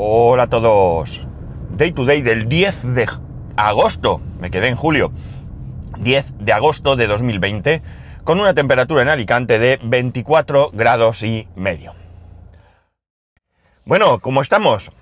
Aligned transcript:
Hola 0.00 0.44
a 0.44 0.46
todos. 0.46 1.26
Day 1.70 1.90
to 1.90 2.04
day 2.04 2.22
del 2.22 2.48
10 2.48 2.94
de 2.94 3.08
agosto. 3.56 4.20
Me 4.38 4.48
quedé 4.48 4.68
en 4.68 4.76
julio. 4.76 5.10
10 5.98 6.38
de 6.38 6.52
agosto 6.52 6.94
de 6.94 7.08
2020 7.08 7.82
con 8.22 8.38
una 8.38 8.54
temperatura 8.54 9.02
en 9.02 9.08
Alicante 9.08 9.58
de 9.58 9.80
24 9.82 10.70
grados 10.72 11.24
y 11.24 11.48
medio. 11.56 11.94
Bueno, 13.86 14.20
¿cómo 14.20 14.40
estamos? 14.40 14.92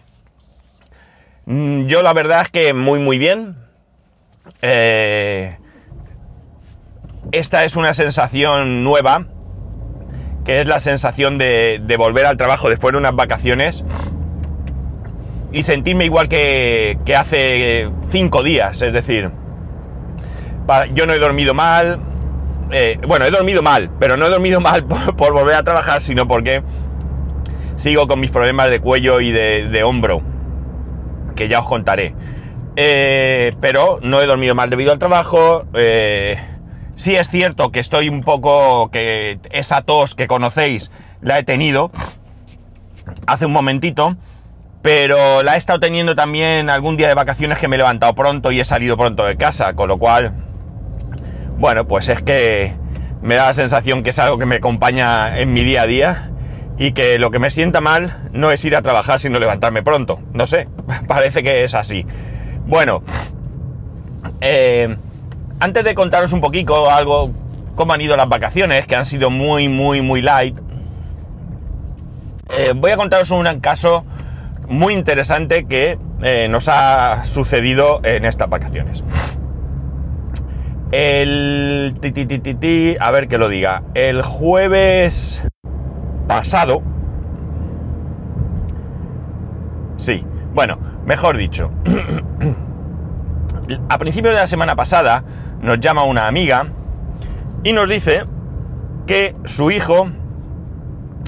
Mm, 1.44 1.88
Yo 1.88 2.02
la 2.02 2.14
verdad 2.14 2.40
es 2.40 2.50
que 2.50 2.72
muy 2.72 2.98
muy 2.98 3.18
bien. 3.18 3.54
Eh, 4.62 5.58
esta 7.32 7.66
es 7.66 7.76
una 7.76 7.92
sensación 7.92 8.82
nueva, 8.82 9.26
que 10.46 10.62
es 10.62 10.66
la 10.66 10.80
sensación 10.80 11.36
de, 11.36 11.82
de 11.84 11.96
volver 11.98 12.24
al 12.24 12.38
trabajo 12.38 12.70
después 12.70 12.92
de 12.92 12.98
unas 12.98 13.14
vacaciones 13.14 13.84
y 15.52 15.62
sentirme 15.62 16.04
igual 16.04 16.28
que, 16.28 16.98
que 17.04 17.16
hace 17.16 17.88
cinco 18.10 18.42
días, 18.42 18.82
es 18.82 18.92
decir, 18.92 19.30
yo 20.94 21.06
no 21.06 21.12
he 21.12 21.18
dormido 21.18 21.54
mal, 21.54 22.00
eh, 22.72 22.98
bueno, 23.06 23.24
he 23.24 23.30
dormido 23.30 23.62
mal, 23.62 23.90
pero 23.98 24.16
no 24.16 24.26
he 24.26 24.30
dormido 24.30 24.60
mal 24.60 24.84
por, 24.84 25.16
por 25.16 25.32
volver 25.32 25.54
a 25.54 25.62
trabajar, 25.62 26.02
sino 26.02 26.26
porque 26.26 26.62
sigo 27.76 28.06
con 28.08 28.20
mis 28.20 28.30
problemas 28.30 28.70
de 28.70 28.80
cuello 28.80 29.20
y 29.20 29.30
de, 29.30 29.68
de 29.68 29.82
hombro, 29.82 30.22
que 31.34 31.48
ya 31.48 31.60
os 31.60 31.66
contaré. 31.66 32.14
Eh, 32.76 33.54
pero 33.60 34.00
no 34.02 34.20
he 34.20 34.26
dormido 34.26 34.54
mal 34.54 34.68
debido 34.68 34.92
al 34.92 34.98
trabajo. 34.98 35.64
eh, 35.74 36.38
sí 36.94 37.16
es 37.16 37.28
cierto 37.30 37.70
que 37.70 37.80
estoy 37.80 38.08
un 38.08 38.22
poco, 38.22 38.90
que 38.90 39.38
esa 39.50 39.82
tos 39.82 40.14
que 40.14 40.26
conocéis 40.26 40.90
la 41.22 41.38
he 41.38 41.42
tenido 41.42 41.90
hace 43.26 43.46
un 43.46 43.52
momentito, 43.52 44.16
pero 44.86 45.42
la 45.42 45.56
he 45.56 45.58
estado 45.58 45.80
teniendo 45.80 46.14
también 46.14 46.70
algún 46.70 46.96
día 46.96 47.08
de 47.08 47.14
vacaciones 47.14 47.58
que 47.58 47.66
me 47.66 47.74
he 47.74 47.78
levantado 47.78 48.14
pronto 48.14 48.52
y 48.52 48.60
he 48.60 48.64
salido 48.64 48.96
pronto 48.96 49.24
de 49.24 49.36
casa, 49.36 49.74
con 49.74 49.88
lo 49.88 49.98
cual, 49.98 50.32
bueno, 51.58 51.88
pues 51.88 52.08
es 52.08 52.22
que 52.22 52.72
me 53.20 53.34
da 53.34 53.46
la 53.46 53.54
sensación 53.54 54.04
que 54.04 54.10
es 54.10 54.18
algo 54.20 54.38
que 54.38 54.46
me 54.46 54.54
acompaña 54.54 55.40
en 55.40 55.52
mi 55.52 55.64
día 55.64 55.82
a 55.82 55.86
día 55.88 56.30
y 56.78 56.92
que 56.92 57.18
lo 57.18 57.32
que 57.32 57.40
me 57.40 57.50
sienta 57.50 57.80
mal 57.80 58.28
no 58.30 58.52
es 58.52 58.64
ir 58.64 58.76
a 58.76 58.82
trabajar 58.82 59.18
sino 59.18 59.40
levantarme 59.40 59.82
pronto. 59.82 60.20
No 60.32 60.46
sé, 60.46 60.68
parece 61.08 61.42
que 61.42 61.64
es 61.64 61.74
así. 61.74 62.06
Bueno, 62.64 63.02
eh, 64.40 64.96
antes 65.58 65.82
de 65.82 65.96
contaros 65.96 66.32
un 66.32 66.40
poquito 66.40 66.88
algo, 66.92 67.32
cómo 67.74 67.92
han 67.92 68.02
ido 68.02 68.16
las 68.16 68.28
vacaciones, 68.28 68.86
que 68.86 68.94
han 68.94 69.04
sido 69.04 69.30
muy, 69.30 69.68
muy, 69.68 70.00
muy 70.00 70.22
light, 70.22 70.56
eh, 72.56 72.72
voy 72.72 72.92
a 72.92 72.96
contaros 72.96 73.32
un 73.32 73.58
caso 73.58 74.04
muy 74.68 74.94
interesante 74.94 75.66
que 75.66 75.98
eh, 76.22 76.48
nos 76.48 76.68
ha 76.68 77.24
sucedido 77.24 78.00
en 78.02 78.24
estas 78.24 78.48
vacaciones. 78.48 79.04
El 80.92 81.94
a 83.00 83.10
ver 83.10 83.28
que 83.28 83.38
lo 83.38 83.48
diga. 83.48 83.82
El 83.94 84.22
jueves 84.22 85.42
pasado. 86.28 86.82
Sí, 89.96 90.24
bueno, 90.54 90.78
mejor 91.04 91.36
dicho. 91.36 91.70
A 93.88 93.98
principios 93.98 94.34
de 94.34 94.40
la 94.40 94.46
semana 94.46 94.76
pasada 94.76 95.24
nos 95.60 95.80
llama 95.80 96.04
una 96.04 96.28
amiga 96.28 96.68
y 97.64 97.72
nos 97.72 97.88
dice 97.88 98.24
que 99.06 99.34
su 99.44 99.72
hijo 99.72 100.08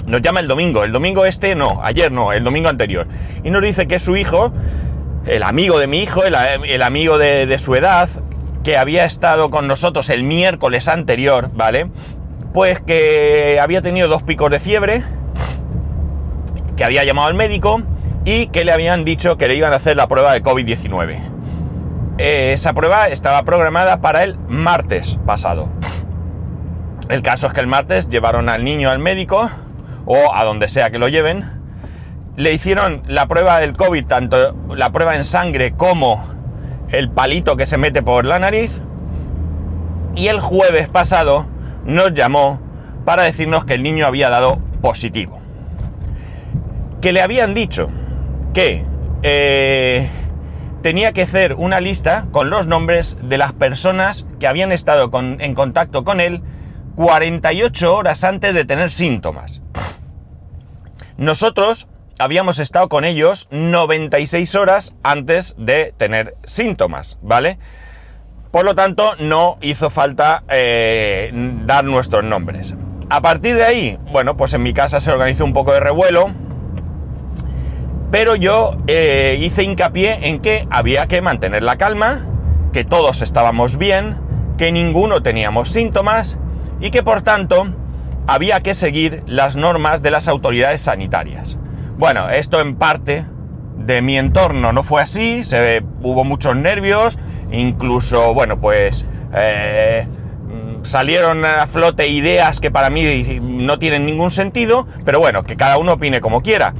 nos 0.09 0.21
llama 0.21 0.39
el 0.39 0.47
domingo, 0.47 0.83
el 0.83 0.91
domingo 0.91 1.25
este 1.25 1.55
no, 1.55 1.79
ayer 1.83 2.11
no, 2.11 2.33
el 2.33 2.43
domingo 2.43 2.67
anterior. 2.67 3.07
Y 3.43 3.51
nos 3.51 3.61
dice 3.61 3.87
que 3.87 3.99
su 3.99 4.17
hijo, 4.17 4.51
el 5.25 5.43
amigo 5.43 5.79
de 5.79 5.87
mi 5.87 5.99
hijo, 5.99 6.23
el, 6.23 6.81
amigo 6.81 7.17
de, 7.17 7.45
de 7.45 7.59
su 7.59 7.75
edad, 7.75 8.09
que 8.63 8.75
había 8.77 9.05
estado 9.05 9.51
con 9.51 9.67
nosotros 9.67 10.09
el 10.09 10.23
miércoles 10.23 10.87
anterior, 10.87 11.51
¿vale? 11.53 11.89
Pues 12.53 12.79
que 12.81 13.59
había 13.61 13.81
tenido 13.81 14.07
dos 14.07 14.23
picos 14.23 14.49
de 14.49 14.59
fiebre, 14.59 15.03
que 16.75 16.83
había 16.83 17.03
llamado 17.03 17.27
al 17.27 17.35
médico 17.35 17.83
y 18.25 18.47
que 18.47 18.65
le 18.65 18.71
habían 18.71 19.05
dicho 19.05 19.37
que 19.37 19.47
le 19.47 19.55
iban 19.55 19.73
a 19.73 19.77
hacer 19.77 19.95
la 19.95 20.07
prueba 20.07 20.33
de 20.33 20.41
COVID-19. 20.41 21.19
Eh, 22.17 22.51
esa 22.53 22.73
prueba 22.73 23.07
estaba 23.07 23.43
programada 23.43 24.01
para 24.01 24.23
el 24.23 24.37
martes 24.47 25.19
pasado. 25.25 25.69
El 27.09 27.21
caso 27.21 27.47
es 27.47 27.53
que 27.53 27.61
el 27.61 27.67
martes 27.67 28.09
llevaron 28.09 28.49
al 28.49 28.63
niño 28.63 28.89
al 28.89 28.99
médico 28.99 29.49
o 30.11 30.33
a 30.33 30.43
donde 30.43 30.67
sea 30.69 30.89
que 30.89 30.97
lo 30.97 31.07
lleven. 31.07 31.45
Le 32.35 32.51
hicieron 32.51 33.03
la 33.05 33.27
prueba 33.27 33.59
del 33.59 33.77
COVID, 33.77 34.05
tanto 34.07 34.55
la 34.75 34.89
prueba 34.89 35.15
en 35.15 35.23
sangre 35.23 35.73
como 35.73 36.25
el 36.89 37.11
palito 37.11 37.55
que 37.55 37.67
se 37.67 37.77
mete 37.77 38.01
por 38.01 38.25
la 38.25 38.39
nariz. 38.39 38.71
Y 40.15 40.27
el 40.27 40.39
jueves 40.39 40.89
pasado 40.89 41.45
nos 41.85 42.15
llamó 42.15 42.59
para 43.05 43.21
decirnos 43.21 43.65
que 43.65 43.75
el 43.75 43.83
niño 43.83 44.07
había 44.07 44.29
dado 44.29 44.57
positivo. 44.81 45.39
Que 47.01 47.13
le 47.13 47.21
habían 47.21 47.53
dicho 47.53 47.87
que 48.55 48.83
eh, 49.21 50.09
tenía 50.81 51.13
que 51.13 51.21
hacer 51.21 51.53
una 51.53 51.79
lista 51.79 52.25
con 52.31 52.49
los 52.49 52.65
nombres 52.65 53.15
de 53.21 53.37
las 53.37 53.53
personas 53.53 54.25
que 54.39 54.47
habían 54.47 54.71
estado 54.71 55.11
en 55.13 55.53
contacto 55.53 56.03
con 56.03 56.19
él 56.19 56.41
48 56.95 57.95
horas 57.95 58.23
antes 58.23 58.55
de 58.55 58.65
tener 58.65 58.89
síntomas. 58.89 59.58
Nosotros 61.19 61.89
habíamos 62.17 62.59
estado 62.59 62.87
con 62.87 63.03
ellos 63.03 63.49
96 63.51 64.55
horas 64.55 64.95
antes 65.03 65.53
de 65.57 65.93
tener 65.97 66.37
síntomas, 66.45 67.17
¿vale? 67.21 67.59
Por 68.51 68.63
lo 68.63 68.73
tanto, 68.73 69.15
no 69.19 69.57
hizo 69.59 69.89
falta 69.89 70.43
eh, 70.47 71.29
dar 71.65 71.83
nuestros 71.83 72.23
nombres. 72.23 72.73
A 73.09 73.19
partir 73.19 73.57
de 73.57 73.65
ahí, 73.65 73.99
bueno, 74.13 74.37
pues 74.37 74.53
en 74.53 74.63
mi 74.63 74.73
casa 74.73 75.01
se 75.01 75.11
organizó 75.11 75.43
un 75.43 75.51
poco 75.51 75.73
de 75.73 75.81
revuelo, 75.81 76.31
pero 78.11 78.37
yo 78.37 78.77
eh, 78.87 79.37
hice 79.41 79.63
hincapié 79.63 80.29
en 80.29 80.39
que 80.39 80.69
había 80.71 81.07
que 81.07 81.21
mantener 81.21 81.63
la 81.63 81.77
calma, 81.77 82.25
que 82.71 82.85
todos 82.85 83.21
estábamos 83.21 83.77
bien, 83.77 84.15
que 84.57 84.71
ninguno 84.71 85.21
teníamos 85.21 85.67
síntomas 85.67 86.39
y 86.79 86.91
que 86.91 87.03
por 87.03 87.23
tanto 87.23 87.67
había 88.29 88.61
que 88.61 88.75
seguir 88.75 89.23
las 89.25 89.55
normas 89.55 90.03
de 90.03 90.11
las 90.11 90.27
autoridades 90.27 90.83
sanitarias. 90.83 91.57
Bueno, 91.97 92.29
esto 92.29 92.61
en 92.61 92.75
parte 92.75 93.25
de 93.75 94.03
mi 94.03 94.19
entorno 94.19 94.71
no 94.71 94.83
fue 94.83 95.01
así, 95.01 95.41
hubo 96.03 96.23
muchos 96.23 96.55
nervios, 96.55 97.17
incluso, 97.51 98.35
bueno, 98.35 98.61
pues 98.61 99.07
eh, 99.33 100.05
salieron 100.83 101.43
a 101.43 101.65
flote 101.65 102.07
ideas 102.07 102.59
que 102.59 102.69
para 102.69 102.91
mí 102.91 103.39
no 103.41 103.79
tienen 103.79 104.05
ningún 104.05 104.29
sentido, 104.29 104.85
pero 105.03 105.19
bueno, 105.19 105.41
que 105.41 105.57
cada 105.57 105.79
uno 105.79 105.93
opine 105.93 106.21
como 106.21 106.43
quiera. 106.43 106.75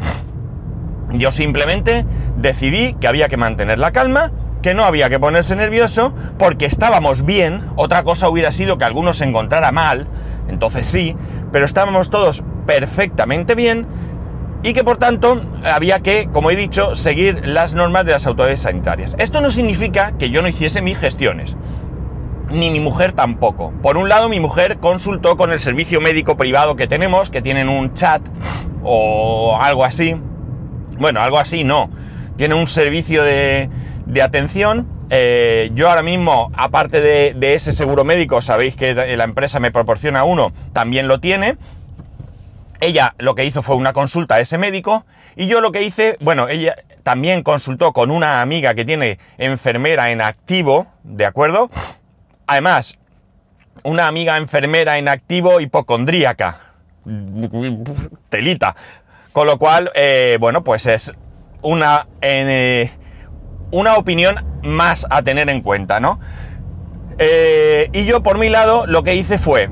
Yo 1.14 1.32
simplemente 1.32 2.06
decidí 2.38 2.94
que 2.94 3.08
había 3.08 3.28
que 3.28 3.38
mantener 3.38 3.80
la 3.80 3.92
calma, 3.92 4.32
que 4.62 4.76
no 4.76 4.84
había 4.84 5.10
que 5.10 5.20
ponerse 5.20 5.56
nervioso, 5.56 6.14
porque 6.38 6.68
estábamos 6.68 7.26
bien. 7.26 7.64
Otra 7.76 8.04
cosa 8.04 8.30
hubiera 8.30 8.52
sido 8.52 8.78
que 8.78 8.86
alguno 8.86 9.16
se 9.16 9.24
encontrara 9.24 9.72
mal, 9.72 10.08
entonces 10.50 10.88
sí, 10.88 11.16
pero 11.52 11.66
estábamos 11.66 12.10
todos 12.10 12.44
perfectamente 12.66 13.56
bien 13.56 13.88
y 14.62 14.74
que 14.74 14.84
por 14.84 14.98
tanto 14.98 15.42
había 15.64 16.02
que, 16.02 16.30
como 16.32 16.52
he 16.52 16.56
dicho, 16.56 16.96
seguir 16.96 17.46
las 17.46 17.74
normas 17.74 18.06
de 18.06 18.12
las 18.12 18.28
autoridades 18.28 18.62
sanitarias. 18.62 19.16
Esto 19.18 19.42
no 19.42 19.52
significa 19.52 20.14
que 20.18 20.30
yo 20.30 20.42
no 20.42 20.50
hiciese 20.50 20.82
mis 20.82 20.98
gestiones, 20.98 21.56
ni 22.52 22.70
mi 22.70 22.80
mujer 22.80 23.14
tampoco. 23.14 23.72
Por 23.82 23.98
un 23.98 24.10
lado, 24.10 24.28
mi 24.28 24.40
mujer 24.40 24.78
consultó 24.80 25.38
con 25.38 25.52
el 25.52 25.60
servicio 25.60 26.02
médico 26.02 26.36
privado 26.36 26.76
que 26.76 26.88
tenemos, 26.88 27.30
que 27.30 27.42
tienen 27.42 27.70
un 27.70 27.94
chat 27.94 28.22
o 28.84 29.58
algo 29.62 29.86
así. 29.86 30.16
Bueno, 31.00 31.22
algo 31.22 31.40
así 31.40 31.64
no. 31.64 31.90
Tiene 32.36 32.56
un 32.56 32.68
servicio 32.68 33.24
de, 33.24 33.70
de 34.06 34.22
atención. 34.22 34.88
Eh, 35.10 35.72
yo 35.74 35.90
ahora 35.90 36.04
mismo, 36.04 36.52
aparte 36.56 37.02
de, 37.02 37.56
ese 37.56 37.72
seguro 37.74 38.04
médico, 38.04 38.42
sabéis 38.42 38.76
que 38.76 38.94
la 38.94 39.24
empresa 39.24 39.60
me 39.60 39.72
proporciona 39.72 40.24
uno, 40.24 40.52
también 40.74 41.08
lo 41.08 41.20
tiene. 41.20 41.58
Ella 42.80 43.16
lo 43.18 43.36
que 43.36 43.46
hizo 43.46 43.64
fue 43.64 43.76
una 43.76 43.94
consulta 43.94 44.36
a 44.36 44.40
ese 44.40 44.58
médico 44.58 45.06
y 45.36 45.48
yo 45.48 45.62
lo 45.62 45.72
que 45.72 45.84
hice, 45.84 46.18
bueno, 46.22 46.48
ella 46.48 46.76
también 47.04 47.44
consultó 47.44 47.92
con 47.92 48.12
una 48.12 48.42
amiga 48.42 48.74
que 48.74 48.86
tiene 48.86 49.20
enfermera 49.38 50.12
en 50.12 50.22
activo, 50.22 50.88
¿de 51.04 51.26
acuerdo? 51.26 51.70
Además, 52.46 52.98
una 53.84 54.08
amiga 54.08 54.38
enfermera 54.38 54.98
en 54.98 55.08
activo 55.08 55.60
hipocondríaca. 55.60 56.62
Telita. 58.30 58.76
Con 59.32 59.48
lo 59.48 59.58
cual, 59.58 59.92
eh, 59.96 60.38
bueno, 60.40 60.64
pues 60.64 60.86
es 60.86 61.14
una, 61.62 62.08
eh, 62.22 62.92
una 63.72 63.96
opinión 63.96 64.46
más 64.64 65.06
a 65.10 65.22
tener 65.22 65.50
en 65.50 65.62
cuenta, 65.62 66.00
¿no? 66.00 66.20
Eh, 67.18 67.90
y 67.94 68.06
yo 68.06 68.24
por 68.24 68.38
mi 68.38 68.50
lado 68.50 68.86
lo 68.88 69.04
que 69.04 69.16
hice 69.16 69.40
fue, 69.40 69.70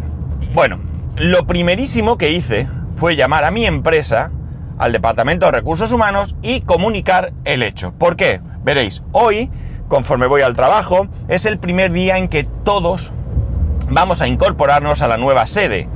bueno, 0.54 0.80
lo 1.16 1.48
primerísimo 1.48 2.18
que 2.18 2.32
hice 2.32 2.68
fue 2.98 3.16
llamar 3.16 3.46
a 3.46 3.52
mi 3.52 3.66
empresa 3.66 4.32
al 4.78 4.92
Departamento 4.92 5.46
de 5.46 5.54
Recursos 5.54 5.92
Humanos 5.92 6.36
y 6.42 6.62
comunicar 6.62 7.34
el 7.46 7.64
hecho. 7.64 7.94
¿Por 7.94 8.16
qué? 8.16 8.42
Veréis, 8.64 9.02
hoy, 9.12 9.50
conforme 9.88 10.28
voy 10.28 10.42
al 10.42 10.56
trabajo, 10.56 11.08
es 11.28 11.46
el 11.46 11.58
primer 11.58 11.92
día 11.92 12.18
en 12.18 12.28
que 12.28 12.44
todos 12.44 13.14
vamos 13.90 14.22
a 14.22 14.28
incorporarnos 14.28 15.02
a 15.02 15.08
la 15.08 15.18
nueva 15.18 15.48
sede. 15.48 15.88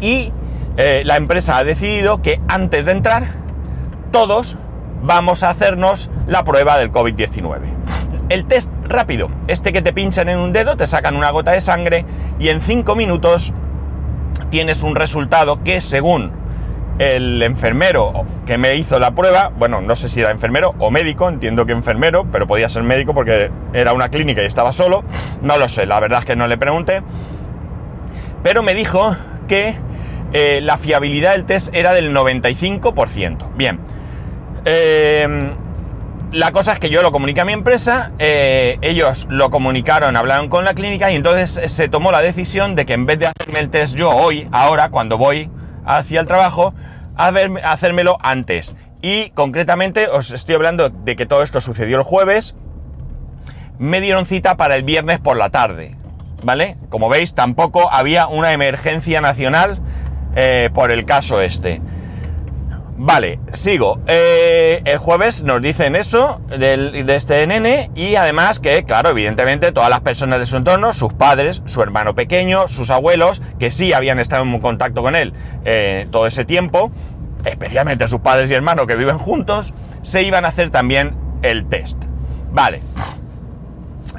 Y 0.00 0.32
eh, 0.76 1.02
la 1.04 1.16
empresa 1.16 1.56
ha 1.56 1.64
decidido 1.64 2.22
que 2.22 2.40
antes 2.48 2.84
de 2.86 2.92
entrar, 2.92 3.28
todos 4.10 4.56
vamos 5.02 5.42
a 5.42 5.50
hacernos 5.50 6.10
la 6.26 6.44
prueba 6.44 6.78
del 6.78 6.92
COVID-19. 6.92 7.60
El 8.28 8.44
test 8.46 8.70
rápido, 8.84 9.30
este 9.46 9.72
que 9.72 9.82
te 9.82 9.92
pinchan 9.92 10.28
en 10.28 10.38
un 10.38 10.52
dedo, 10.52 10.76
te 10.76 10.86
sacan 10.86 11.16
una 11.16 11.30
gota 11.30 11.52
de 11.52 11.60
sangre 11.60 12.04
y 12.38 12.48
en 12.48 12.60
5 12.60 12.94
minutos 12.94 13.52
tienes 14.50 14.82
un 14.82 14.94
resultado 14.94 15.62
que 15.62 15.80
según 15.80 16.32
el 16.98 17.42
enfermero 17.42 18.26
que 18.44 18.58
me 18.58 18.74
hizo 18.74 18.98
la 18.98 19.12
prueba, 19.12 19.52
bueno, 19.56 19.80
no 19.80 19.94
sé 19.94 20.08
si 20.08 20.20
era 20.20 20.30
enfermero 20.30 20.74
o 20.78 20.90
médico, 20.90 21.28
entiendo 21.28 21.64
que 21.64 21.72
enfermero, 21.72 22.26
pero 22.30 22.46
podía 22.46 22.68
ser 22.68 22.82
médico 22.82 23.14
porque 23.14 23.50
era 23.72 23.92
una 23.92 24.08
clínica 24.08 24.42
y 24.42 24.46
estaba 24.46 24.72
solo, 24.72 25.04
no 25.42 25.58
lo 25.58 25.68
sé, 25.68 25.86
la 25.86 26.00
verdad 26.00 26.20
es 26.20 26.24
que 26.24 26.36
no 26.36 26.48
le 26.48 26.58
pregunté, 26.58 27.02
pero 28.42 28.62
me 28.62 28.74
dijo 28.74 29.16
que 29.46 29.76
eh, 30.32 30.60
la 30.60 30.76
fiabilidad 30.76 31.32
del 31.32 31.44
test 31.44 31.74
era 31.74 31.94
del 31.94 32.14
95%. 32.14 33.54
Bien, 33.56 33.78
eh, 34.64 35.54
la 36.32 36.52
cosa 36.52 36.72
es 36.74 36.78
que 36.78 36.90
yo 36.90 37.02
lo 37.02 37.10
comuniqué 37.10 37.40
a 37.40 37.44
mi 37.44 37.54
empresa, 37.54 38.12
eh, 38.18 38.78
ellos 38.82 39.26
lo 39.30 39.50
comunicaron, 39.50 40.14
hablaron 40.16 40.48
con 40.48 40.64
la 40.64 40.74
clínica 40.74 41.10
y 41.10 41.16
entonces 41.16 41.72
se 41.72 41.88
tomó 41.88 42.12
la 42.12 42.20
decisión 42.20 42.74
de 42.74 42.84
que 42.84 42.92
en 42.92 43.06
vez 43.06 43.18
de 43.18 43.28
hacerme 43.28 43.60
el 43.60 43.70
test 43.70 43.96
yo 43.96 44.10
hoy, 44.10 44.46
ahora, 44.52 44.90
cuando 44.90 45.16
voy 45.16 45.50
hacia 45.86 46.20
el 46.20 46.26
trabajo, 46.26 46.74
hacérmelo 47.16 48.18
antes. 48.20 48.74
Y 49.00 49.30
concretamente 49.30 50.08
os 50.08 50.30
estoy 50.30 50.56
hablando 50.56 50.90
de 50.90 51.16
que 51.16 51.24
todo 51.24 51.42
esto 51.42 51.60
sucedió 51.60 51.96
el 51.96 52.02
jueves, 52.02 52.54
me 53.78 54.00
dieron 54.00 54.26
cita 54.26 54.56
para 54.56 54.76
el 54.76 54.82
viernes 54.82 55.20
por 55.20 55.36
la 55.36 55.50
tarde, 55.50 55.96
¿vale? 56.42 56.76
Como 56.90 57.08
veis, 57.08 57.34
tampoco 57.34 57.90
había 57.90 58.26
una 58.26 58.52
emergencia 58.52 59.20
nacional 59.20 59.80
eh, 60.36 60.68
por 60.74 60.90
el 60.90 61.06
caso 61.06 61.40
este. 61.40 61.80
Vale, 63.00 63.38
sigo. 63.52 64.00
Eh, 64.08 64.82
el 64.84 64.98
jueves 64.98 65.44
nos 65.44 65.62
dicen 65.62 65.94
eso 65.94 66.40
de 66.48 67.04
este 67.14 67.46
nene 67.46 67.92
y 67.94 68.16
además 68.16 68.58
que, 68.58 68.82
claro, 68.82 69.10
evidentemente 69.10 69.70
todas 69.70 69.88
las 69.88 70.00
personas 70.00 70.40
de 70.40 70.46
su 70.46 70.56
entorno, 70.56 70.92
sus 70.92 71.12
padres, 71.12 71.62
su 71.66 71.80
hermano 71.80 72.16
pequeño, 72.16 72.66
sus 72.66 72.90
abuelos, 72.90 73.40
que 73.60 73.70
sí 73.70 73.92
habían 73.92 74.18
estado 74.18 74.42
en 74.42 74.58
contacto 74.58 75.02
con 75.02 75.14
él 75.14 75.32
eh, 75.64 76.08
todo 76.10 76.26
ese 76.26 76.44
tiempo, 76.44 76.90
especialmente 77.44 78.08
sus 78.08 78.20
padres 78.20 78.50
y 78.50 78.54
hermanos 78.54 78.88
que 78.88 78.96
viven 78.96 79.18
juntos, 79.18 79.72
se 80.02 80.24
iban 80.24 80.44
a 80.44 80.48
hacer 80.48 80.70
también 80.70 81.14
el 81.42 81.68
test. 81.68 82.02
Vale. 82.50 82.82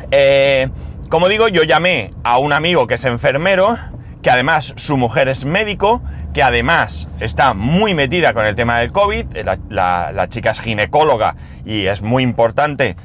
Eh, 0.09 0.69
como 1.09 1.27
digo, 1.27 1.49
yo 1.49 1.63
llamé 1.63 2.13
a 2.23 2.37
un 2.37 2.53
amigo 2.53 2.87
que 2.87 2.93
es 2.93 3.03
enfermero, 3.03 3.77
que 4.21 4.29
además 4.29 4.73
su 4.77 4.97
mujer 4.97 5.29
es 5.29 5.45
médico, 5.45 6.01
que 6.33 6.43
además 6.43 7.07
está 7.19 7.53
muy 7.53 7.93
metida 7.93 8.33
con 8.33 8.45
el 8.45 8.55
tema 8.55 8.79
del 8.79 8.91
COVID, 8.91 9.25
la, 9.69 10.27
chica 10.29 10.51
es 10.51 10.59
ginecóloga 10.59 11.35
y 11.65 11.85
es 11.87 12.01
muy 12.01 12.23
importante 12.23 12.95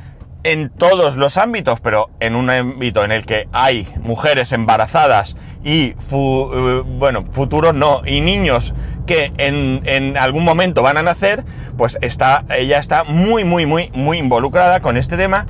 en 0.43 0.69
todos 0.69 1.17
los 1.17 1.39
ámbitos, 1.39 1.81
pero 1.81 2.11
en 2.21 2.37
un 2.37 2.51
ámbito 2.51 3.03
en 3.03 3.13
el 3.13 3.25
que 3.25 3.49
hay 3.53 3.89
mujeres 4.03 4.53
embarazadas 4.53 5.37
y 5.65 5.95
eh, 6.13 6.83
bueno, 6.85 7.25
futuros 7.33 7.75
no, 7.75 8.03
y 8.05 8.21
niños 8.21 8.75
que 9.07 9.33
en, 9.39 9.83
en, 9.87 10.19
algún 10.19 10.45
momento 10.45 10.83
van 10.83 10.99
a 10.99 11.03
nacer, 11.03 11.45
pues 11.79 11.99
está, 12.03 12.45
ella 12.51 12.79
está 12.79 13.05
muy, 13.05 13.45
muy, 13.45 13.65
muy, 13.65 13.91
muy 13.95 14.19
involucrada 14.19 14.81
con 14.81 14.97
este 14.97 15.17
tema. 15.17 15.47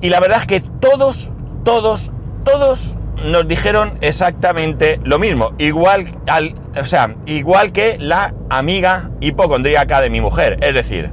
Y 0.00 0.10
la 0.10 0.20
verdad 0.20 0.40
es 0.40 0.46
que 0.46 0.60
todos, 0.60 1.30
todos, 1.64 2.12
todos 2.44 2.96
nos 3.24 3.46
dijeron 3.48 3.98
exactamente 4.00 5.00
lo 5.04 5.18
mismo, 5.18 5.52
igual 5.58 6.16
al, 6.26 6.54
o 6.80 6.84
sea, 6.84 7.16
igual 7.26 7.72
que 7.72 7.96
la 7.98 8.34
amiga 8.48 9.10
hipocondríaca 9.20 10.00
de 10.00 10.10
mi 10.10 10.20
mujer, 10.20 10.58
es 10.62 10.74
decir, 10.74 11.10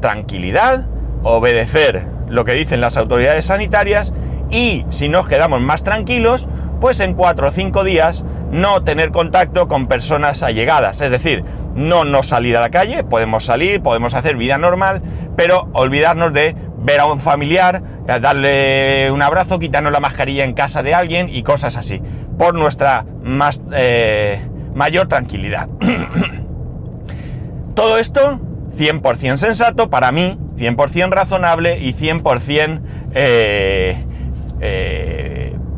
tranquilidad, 0.00 0.86
obedecer 1.22 2.06
lo 2.28 2.44
que 2.44 2.52
dicen 2.52 2.80
las 2.80 2.96
autoridades 2.96 3.46
sanitarias 3.46 4.14
y 4.50 4.84
si 4.88 5.08
nos 5.08 5.28
quedamos 5.28 5.60
más 5.60 5.84
tranquilos, 5.84 6.48
pues 6.80 7.00
en 7.00 7.14
cuatro 7.14 7.48
o 7.48 7.50
cinco 7.50 7.84
días 7.84 8.24
no 8.50 8.82
tener 8.82 9.10
contacto 9.10 9.68
con 9.68 9.88
personas 9.88 10.42
allegadas, 10.42 11.00
es 11.00 11.10
decir, 11.10 11.44
no 11.74 12.04
no 12.04 12.22
salir 12.22 12.56
a 12.56 12.60
la 12.60 12.70
calle, 12.70 13.04
podemos 13.04 13.44
salir, 13.44 13.82
podemos 13.82 14.14
hacer 14.14 14.36
vida 14.36 14.58
normal, 14.58 15.02
pero 15.36 15.68
olvidarnos 15.74 16.32
de 16.32 16.56
ver 16.88 17.00
a 17.00 17.06
un 17.06 17.20
familiar, 17.20 17.82
eh, 18.08 18.18
darle 18.18 19.10
un 19.12 19.20
abrazo, 19.20 19.58
quitarnos 19.58 19.92
la 19.92 20.00
mascarilla 20.00 20.44
en 20.44 20.54
casa 20.54 20.82
de 20.82 20.94
alguien 20.94 21.28
y 21.28 21.42
cosas 21.42 21.76
así, 21.76 22.00
por 22.38 22.54
nuestra 22.54 23.04
más, 23.22 23.60
eh, 23.72 24.40
mayor 24.74 25.06
tranquilidad. 25.06 25.68
Todo 27.74 27.98
esto 27.98 28.40
100% 28.78 29.36
sensato 29.36 29.90
para 29.90 30.12
mí, 30.12 30.38
100% 30.56 31.10
razonable 31.10 31.78
y 31.78 31.92
100% 31.92 32.80
eh, 33.14 34.04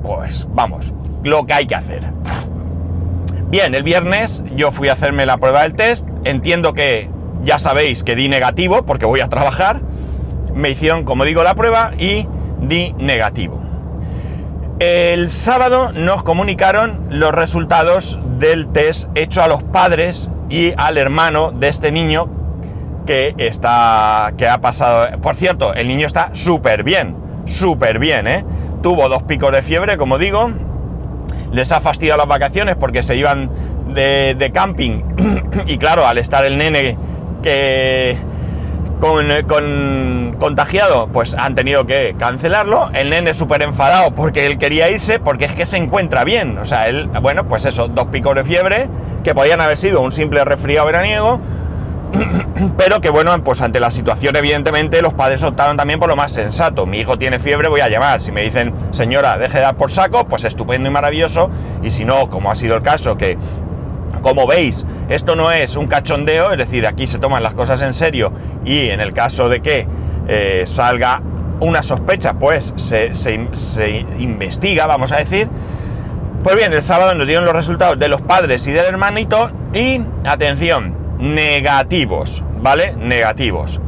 pues 0.01 0.47
vamos, 0.51 0.95
lo 1.25 1.45
que 1.45 1.55
hay 1.55 1.67
que 1.67 1.75
hacer. 1.75 2.05
Bien, 3.49 3.75
el 3.75 3.83
viernes 3.83 4.45
yo 4.55 4.71
fui 4.71 4.89
a 4.89 4.93
hacerme 4.93 5.27
la 5.27 5.39
prueba 5.39 5.63
del 5.63 5.75
test, 5.75 6.07
entiendo 6.23 6.73
que 6.73 7.11
ya 7.43 7.59
sabéis 7.59 8.05
que 8.05 8.15
di 8.15 8.29
negativo 8.29 8.85
porque 8.87 9.07
voy 9.07 9.21
a 9.21 9.29
trabajar, 9.29 9.81
me 10.55 10.71
hicieron, 10.71 11.05
como 11.05 11.25
digo, 11.25 11.43
la 11.43 11.55
prueba 11.55 11.93
y 11.99 12.27
di 12.61 12.95
negativo. 12.99 13.61
El 14.79 15.31
sábado 15.31 15.93
nos 15.93 16.23
comunicaron 16.23 17.07
los 17.11 17.33
resultados 17.33 18.19
del 18.39 18.69
test 18.69 19.11
hecho 19.15 19.43
a 19.43 19.49
los 19.49 19.63
padres 19.63 20.31
y 20.49 20.73
al 20.77 20.97
hermano 20.97 21.53
de 21.53 21.69
este 21.69 21.93
niño 21.93 22.29
que 23.07 23.35
está 23.37 24.33
que 24.39 24.49
ha 24.49 24.61
pasado. 24.61 25.21
Por 25.21 25.37
cierto, 25.37 25.75
el 25.75 25.89
niño 25.89 26.07
está 26.07 26.31
súper 26.33 26.83
bien, 26.83 27.17
súper 27.45 27.99
bien, 27.99 28.27
¿eh? 28.27 28.45
Tuvo 28.83 29.09
dos 29.09 29.23
picos 29.25 29.53
de 29.53 29.63
fiebre, 29.63 29.97
como 29.99 30.17
digo. 30.17 30.51
Les 31.53 31.73
ha 31.73 31.81
fastidiado 31.81 32.19
las 32.19 32.29
vacaciones 32.29 32.77
porque 32.77 33.03
se 33.03 33.17
iban 33.17 33.51
de, 33.93 34.35
de 34.39 34.51
camping 34.53 35.03
y 35.67 35.79
claro, 35.79 36.07
al 36.07 36.19
estar 36.19 36.45
el 36.45 36.57
nene 36.57 36.97
que 37.43 38.17
con, 39.01 40.37
contagiado, 40.39 41.09
pues 41.09 41.35
han 41.35 41.55
tenido 41.55 41.87
que 41.87 42.15
cancelarlo. 42.19 42.91
El 42.93 43.11
nene 43.11 43.35
súper 43.35 43.63
enfadado 43.63 44.13
porque 44.13 44.47
él 44.47 44.59
quería 44.59 44.91
irse, 44.91 45.19
porque 45.19 45.47
es 45.47 45.53
que 45.53 45.67
se 45.67 45.79
encuentra 45.79 46.23
bien. 46.25 46.59
O 46.59 46.65
sea, 46.65 46.89
él, 46.89 47.09
bueno, 47.21 47.49
pues 47.49 47.65
eso, 47.65 47.89
dos 47.89 48.07
picos 48.07 48.35
de 48.37 48.45
fiebre, 48.45 48.89
que 49.25 49.35
podían 49.35 49.61
haber 49.61 49.79
sido 49.79 50.01
un 50.01 50.13
simple 50.13 50.45
resfriado 50.45 50.87
veraniego, 50.87 51.41
pero 52.77 53.01
que 53.01 53.11
bueno, 53.11 53.43
pues 53.43 53.63
ante 53.63 53.81
la 53.81 53.91
situación, 53.91 54.37
evidentemente, 54.37 55.01
los 55.01 55.15
padres 55.15 55.43
optaron 55.43 55.77
también 55.77 55.99
por 55.99 56.09
lo 56.09 56.17
más 56.17 56.33
sensato. 56.33 56.87
Mi 56.87 56.99
hijo 56.99 57.19
tiene 57.19 57.39
fiebre, 57.39 57.69
voy 57.69 57.81
a 57.81 57.89
llamar. 57.89 58.21
Si 58.21 58.33
me 58.33 58.43
dicen, 58.43 58.75
señora, 58.91 59.39
deje 59.39 59.59
de 59.59 59.65
dar 59.65 59.77
por 59.77 59.91
saco, 59.91 60.27
pues 60.27 60.45
estupendo 60.45 60.89
y 60.89 60.93
maravilloso. 60.93 61.51
Y 61.83 61.91
si 61.91 62.05
no, 62.05 62.29
como 62.29 62.51
ha 62.51 62.55
sido 62.55 62.77
el 62.77 62.83
caso, 62.83 63.17
que 63.17 63.39
como 64.23 64.47
veis, 64.47 64.85
esto 65.09 65.35
no 65.35 65.51
es 65.51 65.77
un 65.77 65.87
cachondeo, 65.87 66.53
es 66.53 66.59
decir, 66.59 66.87
aquí 66.87 67.07
se 67.07 67.19
toman 67.19 67.43
las 67.43 67.55
cosas 67.55 67.81
en 67.83 67.95
serio 67.95 68.33
y 68.65 68.89
en 68.89 69.01
el 69.01 69.13
caso 69.13 69.49
de 69.49 69.61
que 69.61 69.87
eh, 70.29 70.65
salga 70.67 71.23
una 71.61 71.83
sospecha, 71.83 72.35
pues 72.35 72.73
se, 72.77 73.35
investiga, 74.19 74.87
vamos 74.87 75.13
a 75.13 75.17
decir. 75.17 75.49
Pues 76.43 76.57
bien, 76.57 76.73
el 76.73 76.83
sábado 76.83 77.15
nos 77.15 77.27
dieron 77.27 77.45
los 77.45 77.55
resultados 77.55 77.99
de 77.99 78.09
los 78.09 78.23
padres 78.23 78.67
y 78.67 78.73
del 78.73 78.87
hermanito 78.87 79.51
y, 79.75 80.01
atención, 80.25 80.97
negativos, 81.19 82.43
¿vale? 82.63 82.93
Negativos. 82.97 83.79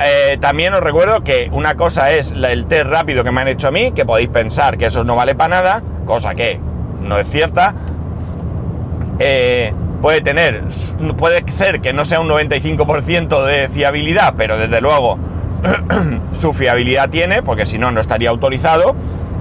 Eh, 0.00 0.38
también 0.40 0.72
os 0.74 0.80
recuerdo 0.80 1.22
que 1.22 1.50
una 1.52 1.74
cosa 1.74 2.12
es 2.12 2.32
el 2.32 2.66
test 2.66 2.86
rápido 2.86 3.24
que 3.24 3.32
me 3.32 3.40
han 3.40 3.48
hecho 3.48 3.68
a 3.68 3.70
mí, 3.70 3.92
que 3.92 4.06
podéis 4.06 4.28
pensar 4.28 4.78
que 4.78 4.86
eso 4.86 5.04
no 5.04 5.16
vale 5.16 5.34
para 5.34 5.56
nada, 5.56 5.82
cosa 6.06 6.34
que 6.34 6.60
no 7.02 7.18
es 7.18 7.28
cierta. 7.28 7.74
Eh, 9.18 9.72
puede 10.00 10.20
tener, 10.20 10.62
puede 11.16 11.50
ser 11.50 11.80
que 11.80 11.92
no 11.92 12.04
sea 12.04 12.20
un 12.20 12.28
95% 12.28 13.44
de 13.44 13.68
fiabilidad, 13.68 14.34
pero 14.36 14.56
desde 14.56 14.80
luego 14.80 15.18
su 16.32 16.52
fiabilidad 16.52 17.10
tiene, 17.10 17.42
porque 17.42 17.66
si 17.66 17.78
no, 17.78 17.90
no 17.90 18.00
estaría 18.00 18.30
autorizado. 18.30 18.94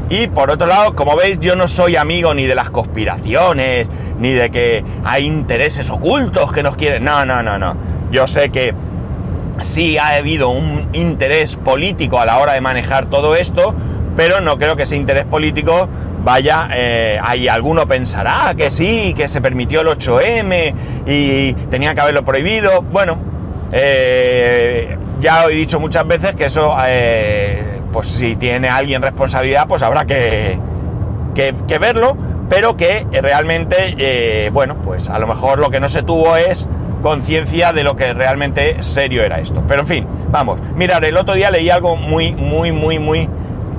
Y 0.10 0.27
por 0.27 0.50
otro 0.51 0.67
lado, 0.67 0.96
como 0.96 1.15
veis, 1.15 1.39
yo 1.39 1.55
no 1.55 1.67
soy 1.67 1.98
amigo 1.98 2.34
ni 2.34 2.46
de 2.46 2.55
las 2.55 2.69
conspiraciones, 2.69 3.88
ni 4.19 4.34
de 4.34 4.50
que 4.50 4.84
hay 5.03 5.25
intereses 5.25 5.89
ocultos 5.89 6.51
que 6.53 6.63
nos 6.63 6.77
quieren. 6.77 7.03
No, 7.03 7.25
no, 7.25 7.43
no, 7.43 7.57
no. 7.57 7.75
Yo 8.10 8.25
sé 8.25 8.50
que 8.50 8.74
sí 9.62 9.98
ha 9.98 10.15
habido 10.15 10.50
un 10.50 10.88
interés 10.93 11.57
político 11.57 12.19
a 12.19 12.25
la 12.25 12.38
hora 12.38 12.53
de 12.53 12.62
manejar 12.62 13.07
todo 13.07 13.36
esto, 13.36 13.75
pero 14.15 14.39
no 14.39 14.57
creo 14.57 14.77
que 14.77 14.84
ese 14.84 14.96
interés 14.96 15.25
político 15.25 15.89
vaya, 16.27 16.67
eh, 16.74 17.17
hay 17.24 17.48
alguno 17.48 17.88
pensará 17.88 18.53
que 18.53 18.69
sí, 18.69 19.13
que 19.15 19.29
se 19.29 19.39
permitió 19.39 19.79
el 19.79 19.88
8M 19.88 20.74
y 21.05 21.53
tenía 21.69 21.96
que 21.96 22.01
haberlo 22.01 22.25
prohibido. 22.25 22.81
Bueno, 22.81 23.17
eh, 23.72 24.98
ya 25.22 25.46
he 25.46 25.53
dicho 25.53 25.79
muchas 25.79 26.05
veces 26.05 26.36
que 26.36 26.48
eso, 26.48 26.75
eh, 26.86 27.79
pues 27.93 28.07
si 28.10 28.36
tiene 28.36 28.67
alguien 28.67 29.01
responsabilidad, 29.01 29.69
pues 29.69 29.84
habrá 29.84 30.03
que, 30.03 30.60
que, 31.34 31.77
verlo, 31.79 32.17
pero 32.50 32.75
que 32.75 33.07
realmente, 33.10 34.50
bueno, 34.51 34.75
pues 34.84 35.10
a 35.10 35.19
lo 35.19 35.27
mejor 35.27 35.60
lo 35.60 35.69
que 35.69 35.79
no 35.79 35.88
se 35.88 36.03
tuvo 36.03 36.36
es 36.36 36.67
conciencia 37.01 37.72
de 37.72 37.86
lo 37.86 37.96
que 37.96 38.12
realmente 38.12 38.84
serio 38.84 39.24
era 39.24 39.39
esto. 39.39 39.63
Pero 39.65 39.79
en 39.79 39.88
fin, 39.88 40.07
vamos, 40.29 40.60
mirar, 40.75 41.05
el 41.05 41.15
otro 41.15 41.36
día 41.36 41.51
leí 41.51 41.69
algo 41.69 41.96
muy, 41.96 42.34
muy, 42.34 42.74
muy, 42.74 43.00
muy, 43.00 43.29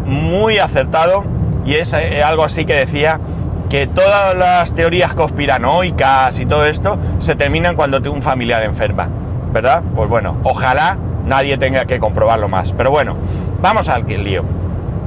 muy 0.07 0.57
acertado 0.57 1.37
y 1.69 1.75
es 1.75 1.93
eh, 1.93 2.23
algo 2.23 2.45
así 2.45 2.65
que 2.65 2.73
decía 2.73 3.21
que 3.69 3.87
todas 3.87 4.35
las 4.35 4.75
teorías 4.75 5.13
conspiranoicas 5.13 6.41
y 6.41 6.47
todo 6.47 6.65
esto 6.65 6.99
se 7.19 7.37
terminan 7.37 7.77
cuando 7.77 8.01
un 8.11 8.23
familiar 8.23 8.63
enferma, 8.63 9.07
¿verdad? 9.53 9.83
Pues 9.95 10.09
bueno, 10.09 10.39
ojalá 10.45 10.97
nadie 11.27 11.59
tenga 11.59 11.85
que 11.85 11.99
comprobarlo 11.99 12.49
más. 12.49 12.73
Pero 12.73 12.91
bueno, 12.91 13.17
vamos 13.61 13.91
al 13.91 14.07
lío. 14.07 14.45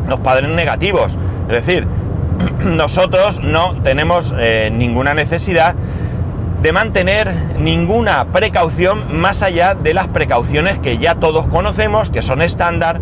Los 0.08 0.20
padres 0.20 0.51
negativos, 0.51 1.18
es 1.50 1.65
decir, 1.65 1.88
nosotros 2.63 3.41
no 3.41 3.82
tenemos 3.82 4.32
eh, 4.38 4.70
ninguna 4.72 5.15
necesidad 5.15 5.74
de 6.62 6.72
mantener 6.72 7.34
ninguna 7.58 8.25
precaución 8.25 9.20
más 9.20 9.41
allá 9.41 9.74
de 9.74 9.96
las 9.96 10.10
precauciones 10.10 10.77
que 10.77 11.00
ya 11.00 11.15
todos 11.15 11.48
conocemos, 11.48 12.12
que 12.12 12.22
son 12.22 12.44
estándar 12.44 13.01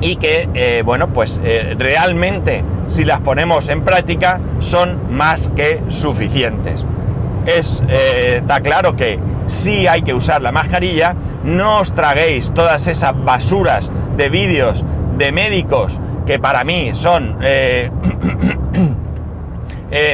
y 0.00 0.16
que, 0.16 0.48
eh, 0.54 0.82
bueno, 0.84 1.08
pues 1.12 1.40
eh, 1.44 1.74
realmente 1.78 2.64
si 2.86 3.04
las 3.04 3.20
ponemos 3.20 3.68
en 3.68 3.82
práctica 3.84 4.40
son 4.60 5.14
más 5.14 5.50
que 5.56 5.82
suficientes. 5.88 6.84
Es, 7.46 7.82
eh, 7.88 8.38
está 8.38 8.60
claro 8.60 8.96
que 8.96 9.18
sí 9.46 9.86
hay 9.86 10.02
que 10.02 10.14
usar 10.14 10.42
la 10.42 10.52
mascarilla, 10.52 11.14
no 11.44 11.80
os 11.80 11.94
traguéis 11.94 12.52
todas 12.54 12.86
esas 12.86 13.12
basuras 13.24 13.90
de 14.16 14.28
vídeos 14.28 14.84
de 15.16 15.32
médicos 15.32 15.98
que 16.26 16.38
para 16.38 16.62
mí 16.64 16.90
son 16.92 17.38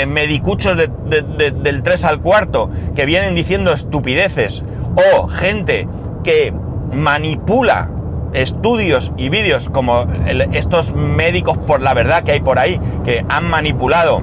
medicuchos 0.07 0.77
del 0.77 1.83
3 1.83 2.05
al 2.05 2.21
cuarto 2.21 2.71
que 2.95 3.05
vienen 3.05 3.35
diciendo 3.35 3.73
estupideces 3.73 4.65
o 4.95 5.27
gente 5.27 5.89
que 6.23 6.55
manipula 6.93 7.91
estudios 8.35 9.13
y 9.17 9.29
vídeos 9.29 9.71
como 9.71 10.07
estos 10.53 10.95
médicos 10.95 11.57
por 11.59 11.81
la 11.81 11.95
verdad 11.95 12.25
que 12.25 12.33
hay 12.33 12.41
por 12.41 12.59
ahí, 12.59 12.81
que 13.05 13.25
han 13.29 13.49
manipulado, 13.49 14.23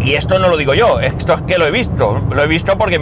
y 0.00 0.14
esto 0.14 0.38
no 0.38 0.48
lo 0.48 0.56
digo 0.56 0.74
yo, 0.74 0.98
esto 1.00 1.34
es 1.34 1.42
que 1.42 1.58
lo 1.58 1.66
he 1.66 1.70
visto, 1.70 2.22
lo 2.30 2.42
he 2.42 2.46
visto 2.46 2.76
porque 2.78 3.00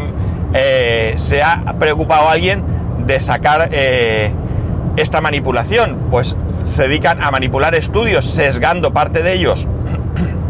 eh, 0.53 1.15
se 1.17 1.43
ha 1.43 1.75
preocupado 1.79 2.29
alguien 2.29 2.65
de 3.07 3.21
sacar 3.21 3.69
eh, 3.73 4.33
esta 4.97 5.21
manipulación, 5.21 6.09
pues 6.11 6.37
se 6.65 6.89
dedican 6.89 7.23
a 7.23 7.31
manipular 7.31 7.75
estudios, 7.75 8.27
sesgando 8.27 8.93
parte 8.93 9.23
de 9.23 9.35
ellos, 9.35 9.67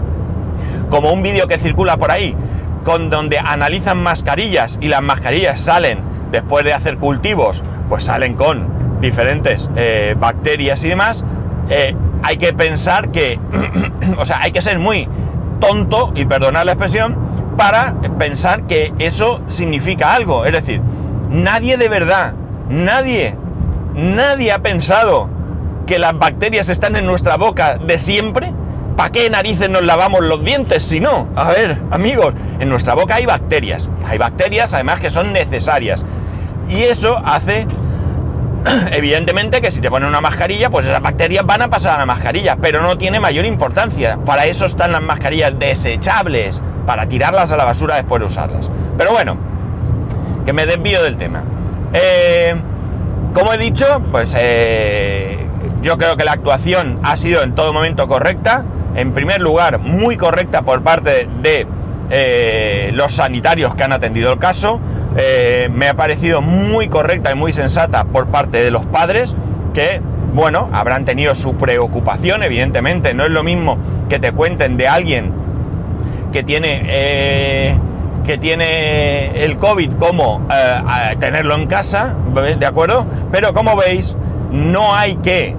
como 0.91 1.13
un 1.13 1.23
vídeo 1.23 1.47
que 1.47 1.59
circula 1.59 1.99
por 1.99 2.11
ahí, 2.11 2.35
con 2.83 3.11
donde 3.11 3.39
analizan 3.39 4.03
mascarillas 4.03 4.79
y 4.81 4.89
las 4.89 5.03
mascarillas 5.03 5.61
salen 5.61 5.99
después 6.33 6.65
de 6.65 6.73
hacer 6.73 6.97
cultivos, 6.97 7.63
pues 7.91 8.05
salen 8.05 8.35
con 8.35 8.78
diferentes 9.01 9.69
eh, 9.77 10.15
bacterias 10.19 10.85
y 10.85 10.89
demás, 10.89 11.25
eh, 11.71 11.95
hay 12.23 12.37
que 12.37 12.53
pensar 12.53 13.11
que, 13.11 13.39
o 14.19 14.27
sea, 14.27 14.41
hay 14.41 14.53
que 14.53 14.63
ser 14.63 14.79
muy 14.79 15.09
tonto, 15.61 16.13
y 16.15 16.25
perdonar 16.25 16.67
la 16.67 16.73
expresión, 16.73 17.17
para 17.57 17.95
pensar 18.19 18.63
que 18.67 18.93
eso 18.99 19.41
significa 19.49 20.15
algo. 20.15 20.45
Es 20.45 20.53
decir, 20.53 20.81
nadie 21.31 21.77
de 21.77 21.89
verdad, 21.89 22.35
nadie, 22.69 23.35
nadie 23.95 24.53
ha 24.53 24.61
pensado 24.61 25.29
que 25.87 25.99
las 25.99 26.17
bacterias 26.17 26.69
están 26.69 26.97
en 26.97 27.07
nuestra 27.07 27.37
boca 27.37 27.79
de 27.79 27.99
siempre. 27.99 28.53
¿Para 28.97 29.11
qué 29.11 29.31
narices 29.31 29.71
nos 29.71 29.83
lavamos 29.83 30.21
los 30.23 30.45
dientes 30.45 30.83
si 30.83 31.01
no? 31.01 31.29
A 31.37 31.51
ver, 31.51 31.79
amigos, 31.91 32.35
en 32.59 32.69
nuestra 32.69 32.95
boca 32.95 33.17
hay 33.17 33.27
bacterias. 33.27 33.91
Hay 34.07 34.19
bacterias 34.19 34.75
además 34.75 35.01
que 35.01 35.11
son 35.11 35.33
necesarias. 35.33 36.05
Y 36.69 36.83
eso 36.83 37.21
hace 37.25 37.67
evidentemente 38.93 39.61
que 39.61 39.71
si 39.71 39.81
te 39.81 39.91
ponen 39.91 40.09
una 40.09 40.21
mascarilla, 40.21 40.71
pues 40.71 40.87
esas 40.87 41.01
bacterias 41.01 41.45
van 41.45 41.63
a 41.63 41.69
pasar 41.69 41.97
a 41.97 41.99
la 41.99 42.07
mascarilla, 42.07 42.57
pero 42.61 42.83
no 42.83 42.99
tiene 42.99 43.21
mayor 43.21 43.45
importancia. 43.45 44.19
Para 44.25 44.47
eso 44.47 44.67
están 44.67 44.93
las 44.93 45.03
mascarillas 45.03 45.59
desechables, 45.59 46.63
para 46.87 47.07
tirarlas 47.07 47.53
a 47.53 47.57
la 47.57 47.65
basura 47.65 47.97
después 47.97 48.21
de 48.21 48.27
usarlas. 48.27 48.71
Pero 48.97 49.13
bueno, 49.13 49.37
que 50.45 50.53
me 50.53 50.67
desvío 50.67 51.03
del 51.03 51.17
tema. 51.17 51.43
Eh, 51.93 52.55
como 53.35 53.53
he 53.53 53.59
dicho, 53.59 54.03
pues 54.11 54.35
eh, 54.39 55.47
yo 55.83 55.99
creo 55.99 56.17
que 56.17 56.25
la 56.25 56.33
actuación 56.33 56.99
ha 57.03 57.17
sido 57.17 57.43
en 57.43 57.55
todo 57.55 57.73
momento 57.73 58.09
correcta. 58.09 58.65
En 58.95 59.13
primer 59.13 59.41
lugar, 59.41 59.79
muy 59.79 60.17
correcta 60.17 60.63
por 60.63 60.83
parte 60.83 61.29
de 61.43 61.67
eh, 62.11 62.91
los 62.95 63.13
sanitarios 63.13 63.75
que 63.75 63.85
han 63.85 63.93
atendido 63.93 64.33
el 64.33 64.39
caso. 64.39 64.81
Eh, 65.21 65.69
me 65.73 65.89
ha 65.89 65.95
parecido 65.95 66.41
muy 66.41 66.87
correcta 66.87 67.33
y 67.33 67.35
muy 67.35 67.53
sensata 67.53 68.05
por 68.05 68.29
parte 68.29 68.63
de 68.63 68.71
los 68.71 68.87
padres 68.87 69.35
que, 69.75 70.01
bueno, 70.33 70.69
habrán 70.73 71.05
tenido 71.05 71.35
su 71.35 71.57
preocupación, 71.57 72.45
evidentemente. 72.45 73.15
No 73.15 73.25
es 73.25 73.31
lo 73.31 73.43
mismo 73.43 73.79
que 74.09 74.21
te 74.21 74.31
cuenten 74.31 74.77
de 74.77 74.87
alguien 74.87 75.33
que 76.33 76.45
tiene, 76.45 76.83
eh, 76.87 77.77
que 78.25 78.39
tiene 78.39 79.43
el 79.45 79.59
COVID 79.59 79.95
como 79.95 80.47
eh, 80.55 81.17
tenerlo 81.19 81.57
en 81.57 81.67
casa, 81.67 82.15
¿de 82.57 82.67
acuerdo? 82.67 83.05
Pero 83.33 83.53
como 83.53 83.75
veis, 83.75 84.17
no 84.53 84.95
hay 84.95 85.17
que 85.17 85.57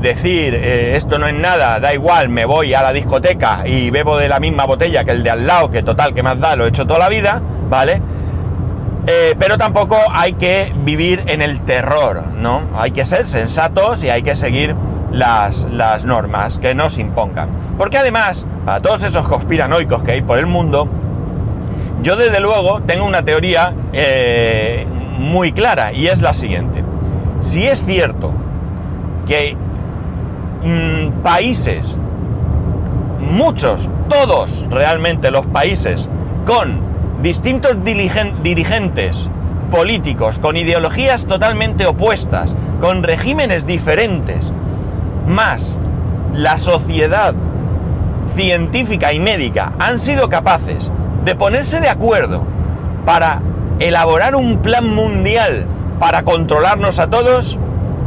decir 0.00 0.54
esto 0.54 1.18
no 1.18 1.26
es 1.26 1.34
nada, 1.34 1.80
da 1.80 1.92
igual, 1.92 2.28
me 2.28 2.44
voy 2.44 2.72
a 2.72 2.82
la 2.82 2.92
discoteca 2.92 3.66
y 3.66 3.90
bebo 3.90 4.16
de 4.16 4.28
la 4.28 4.38
misma 4.38 4.64
botella 4.64 5.04
que 5.04 5.10
el 5.10 5.24
de 5.24 5.30
al 5.30 5.44
lado, 5.44 5.70
que 5.72 5.82
total, 5.82 6.14
que 6.14 6.22
más 6.22 6.38
da, 6.38 6.54
lo 6.54 6.66
he 6.66 6.68
hecho 6.68 6.86
toda 6.86 7.00
la 7.00 7.08
vida, 7.08 7.42
¿vale? 7.68 8.00
Eh, 9.06 9.34
pero 9.38 9.56
tampoco 9.56 9.96
hay 10.12 10.34
que 10.34 10.72
vivir 10.84 11.24
en 11.26 11.40
el 11.40 11.62
terror, 11.64 12.22
¿no? 12.36 12.62
Hay 12.74 12.90
que 12.90 13.04
ser 13.04 13.26
sensatos 13.26 14.04
y 14.04 14.10
hay 14.10 14.22
que 14.22 14.36
seguir 14.36 14.76
las, 15.10 15.66
normas 16.04 16.58
que 16.58 16.74
nos 16.74 16.98
impongan. 16.98 17.48
Porque 17.78 17.98
además, 17.98 18.46
para 18.64 18.80
todos 18.80 19.02
esos 19.04 19.26
conspiranoicos 19.26 20.02
que 20.02 20.12
hay 20.12 20.22
por 20.22 20.38
el 20.38 20.46
mundo, 20.46 20.88
yo 22.02 22.16
desde 22.16 22.40
luego 22.40 22.82
tengo 22.82 23.04
una 23.04 23.24
teoría 23.24 23.74
eh, 23.92 24.86
muy 25.18 25.52
clara 25.52 25.92
y 25.92 26.06
es 26.08 26.20
la 26.20 26.34
siguiente. 26.34 26.84
Si 27.40 27.66
es 27.66 27.84
cierto 27.84 28.32
que 29.26 29.56
mm, 30.62 31.22
países, 31.22 31.98
muchos, 33.18 33.88
todos 34.08 34.66
realmente 34.70 35.30
los 35.30 35.46
países 35.46 36.08
con 36.44 36.89
distintos 37.22 37.76
dirigentes 37.84 39.28
políticos 39.70 40.38
con 40.38 40.56
ideologías 40.56 41.26
totalmente 41.26 41.86
opuestas, 41.86 42.54
con 42.80 43.02
regímenes 43.02 43.66
diferentes, 43.66 44.52
más 45.26 45.76
la 46.34 46.58
sociedad 46.58 47.34
científica 48.36 49.12
y 49.12 49.20
médica 49.20 49.72
han 49.78 49.98
sido 49.98 50.28
capaces 50.28 50.90
de 51.24 51.34
ponerse 51.34 51.80
de 51.80 51.88
acuerdo 51.88 52.44
para 53.04 53.42
elaborar 53.78 54.34
un 54.34 54.58
plan 54.58 54.94
mundial 54.94 55.66
para 55.98 56.22
controlarnos 56.22 56.98
a 56.98 57.08
todos, 57.08 57.58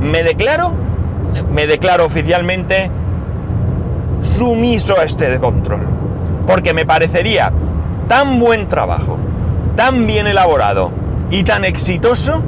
me 0.01 0.23
declaro, 0.23 0.73
me 1.51 1.67
declaro 1.67 2.05
oficialmente 2.05 2.89
sumiso 4.37 4.99
a 4.99 5.03
este 5.03 5.39
control. 5.39 5.81
Porque 6.47 6.73
me 6.73 6.85
parecería 6.85 7.51
tan 8.07 8.39
buen 8.39 8.69
trabajo, 8.69 9.17
tan 9.75 10.05
bien 10.07 10.27
elaborado 10.27 10.91
y 11.31 11.43
tan 11.43 11.65
exitoso 11.65 12.41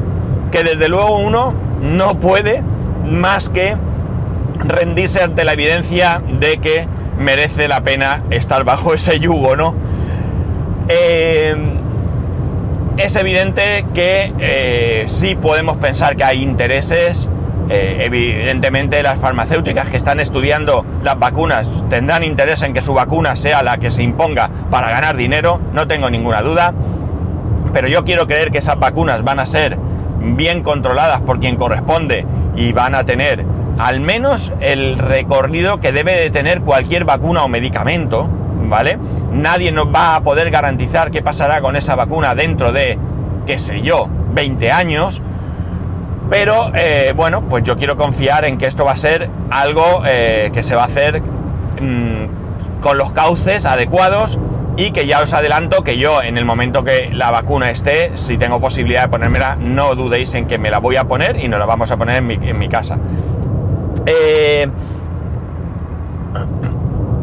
que 0.51 0.63
desde 0.63 0.89
luego 0.89 1.17
uno 1.17 1.53
no 1.81 2.19
puede 2.19 2.61
más 3.05 3.49
que 3.49 3.75
rendirse 4.59 5.21
ante 5.21 5.43
la 5.43 5.53
evidencia 5.53 6.21
de 6.39 6.57
que 6.57 6.87
merece 7.17 7.67
la 7.67 7.81
pena 7.81 8.23
estar 8.29 8.63
bajo 8.63 8.93
ese 8.93 9.19
yugo, 9.19 9.55
¿no? 9.55 9.75
Eh, 10.87 11.55
es 12.97 13.15
evidente 13.15 13.85
que 13.93 14.33
eh, 14.39 15.05
sí 15.07 15.35
podemos 15.35 15.77
pensar 15.77 16.15
que 16.15 16.23
hay 16.23 16.41
intereses 16.41 17.29
eh, 17.69 18.03
evidentemente 18.05 19.01
las 19.01 19.19
farmacéuticas 19.19 19.89
que 19.89 19.97
están 19.97 20.19
estudiando 20.19 20.85
las 21.03 21.17
vacunas 21.17 21.69
tendrán 21.89 22.23
interés 22.23 22.61
en 22.63 22.73
que 22.73 22.81
su 22.81 22.93
vacuna 22.93 23.35
sea 23.35 23.63
la 23.63 23.77
que 23.77 23.91
se 23.91 24.03
imponga 24.03 24.49
para 24.69 24.89
ganar 24.89 25.15
dinero, 25.15 25.59
no 25.73 25.87
tengo 25.87 26.09
ninguna 26.09 26.41
duda, 26.41 26.73
pero 27.73 27.87
yo 27.87 28.03
quiero 28.03 28.27
creer 28.27 28.51
que 28.51 28.59
esas 28.59 28.79
vacunas 28.79 29.23
van 29.23 29.39
a 29.39 29.45
ser 29.45 29.77
bien 30.21 30.63
controladas 30.63 31.21
por 31.21 31.39
quien 31.39 31.55
corresponde 31.55 32.25
y 32.55 32.71
van 32.71 32.95
a 32.95 33.03
tener 33.03 33.45
al 33.77 33.99
menos 33.99 34.53
el 34.61 34.97
recorrido 34.97 35.79
que 35.79 35.91
debe 35.91 36.13
de 36.15 36.29
tener 36.29 36.61
cualquier 36.61 37.03
vacuna 37.03 37.43
o 37.43 37.47
medicamento, 37.47 38.29
¿vale? 38.69 38.97
Nadie 39.31 39.71
nos 39.71 39.87
va 39.87 40.15
a 40.15 40.21
poder 40.21 40.49
garantizar 40.49 41.11
qué 41.11 41.21
pasará 41.21 41.61
con 41.61 41.75
esa 41.75 41.95
vacuna 41.95 42.35
dentro 42.35 42.71
de, 42.71 42.97
qué 43.45 43.59
sé 43.59 43.81
yo, 43.81 44.07
20 44.33 44.71
años. 44.71 45.21
Pero 46.29 46.71
eh, 46.73 47.13
bueno, 47.15 47.41
pues 47.41 47.63
yo 47.63 47.77
quiero 47.77 47.97
confiar 47.97 48.45
en 48.45 48.57
que 48.57 48.65
esto 48.65 48.85
va 48.85 48.93
a 48.93 48.97
ser 48.97 49.29
algo 49.51 50.01
eh, 50.05 50.49
que 50.53 50.63
se 50.63 50.75
va 50.75 50.83
a 50.83 50.85
hacer 50.85 51.21
mm, 51.21 52.81
con 52.81 52.97
los 52.97 53.11
cauces 53.11 53.65
adecuados 53.65 54.39
y 54.75 54.91
que 54.91 55.05
ya 55.05 55.21
os 55.21 55.33
adelanto 55.33 55.83
que 55.83 55.97
yo 55.97 56.21
en 56.21 56.37
el 56.37 56.43
momento 56.43 56.83
que 56.83 57.09
la 57.11 57.31
vacuna 57.31 57.69
esté, 57.69 58.11
si 58.15 58.37
tengo 58.37 58.59
posibilidad 58.59 59.03
de 59.03 59.09
ponérmela, 59.09 59.55
no 59.55 59.95
dudéis 59.95 60.33
en 60.33 60.47
que 60.47 60.57
me 60.57 60.69
la 60.69 60.79
voy 60.79 60.97
a 60.97 61.05
poner 61.05 61.39
y 61.39 61.47
nos 61.47 61.59
la 61.59 61.65
vamos 61.65 61.91
a 61.91 61.97
poner 61.97 62.17
en 62.17 62.57
mi, 62.57 62.69
casa. 62.69 62.97
Eh, 64.05 64.67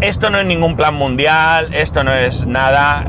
esto 0.00 0.30
no 0.30 0.38
es 0.38 0.46
ningún 0.46 0.76
plan 0.76 0.94
mundial, 0.94 1.74
esto 1.74 2.04
no 2.04 2.14
es 2.14 2.46
nada. 2.46 3.04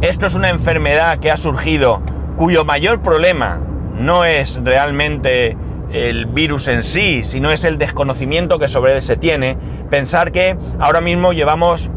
Esto 0.00 0.26
es 0.26 0.34
una 0.34 0.50
enfermedad 0.50 1.18
que 1.18 1.30
ha 1.30 1.36
surgido 1.36 2.02
cuyo 2.36 2.64
mayor 2.64 3.00
problema 3.00 3.60
no 3.98 4.24
es 4.24 4.60
realmente 4.62 5.56
el 5.92 6.26
virus 6.26 6.68
en 6.68 6.84
sí, 6.84 7.24
sino 7.24 7.50
es 7.50 7.64
el 7.64 7.78
desconocimiento 7.78 8.58
que 8.58 8.68
sobre 8.68 8.96
él 8.96 9.02
se 9.02 9.16
tiene. 9.16 9.56
Pensar 9.90 10.32
que 10.32 10.56
ahora 10.78 11.00
mismo 11.00 11.32
llevamos 11.32 11.90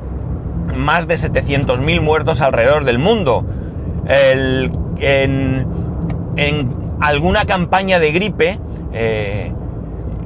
más 0.75 1.07
de 1.07 1.15
700.000 1.15 2.01
muertos 2.01 2.41
alrededor 2.41 2.85
del 2.85 2.99
mundo. 2.99 3.45
en, 4.07 5.67
alguna 7.01 7.45
campaña 7.45 7.99
de 7.99 8.11
gripe, 8.11 8.59
eh, 8.93 9.51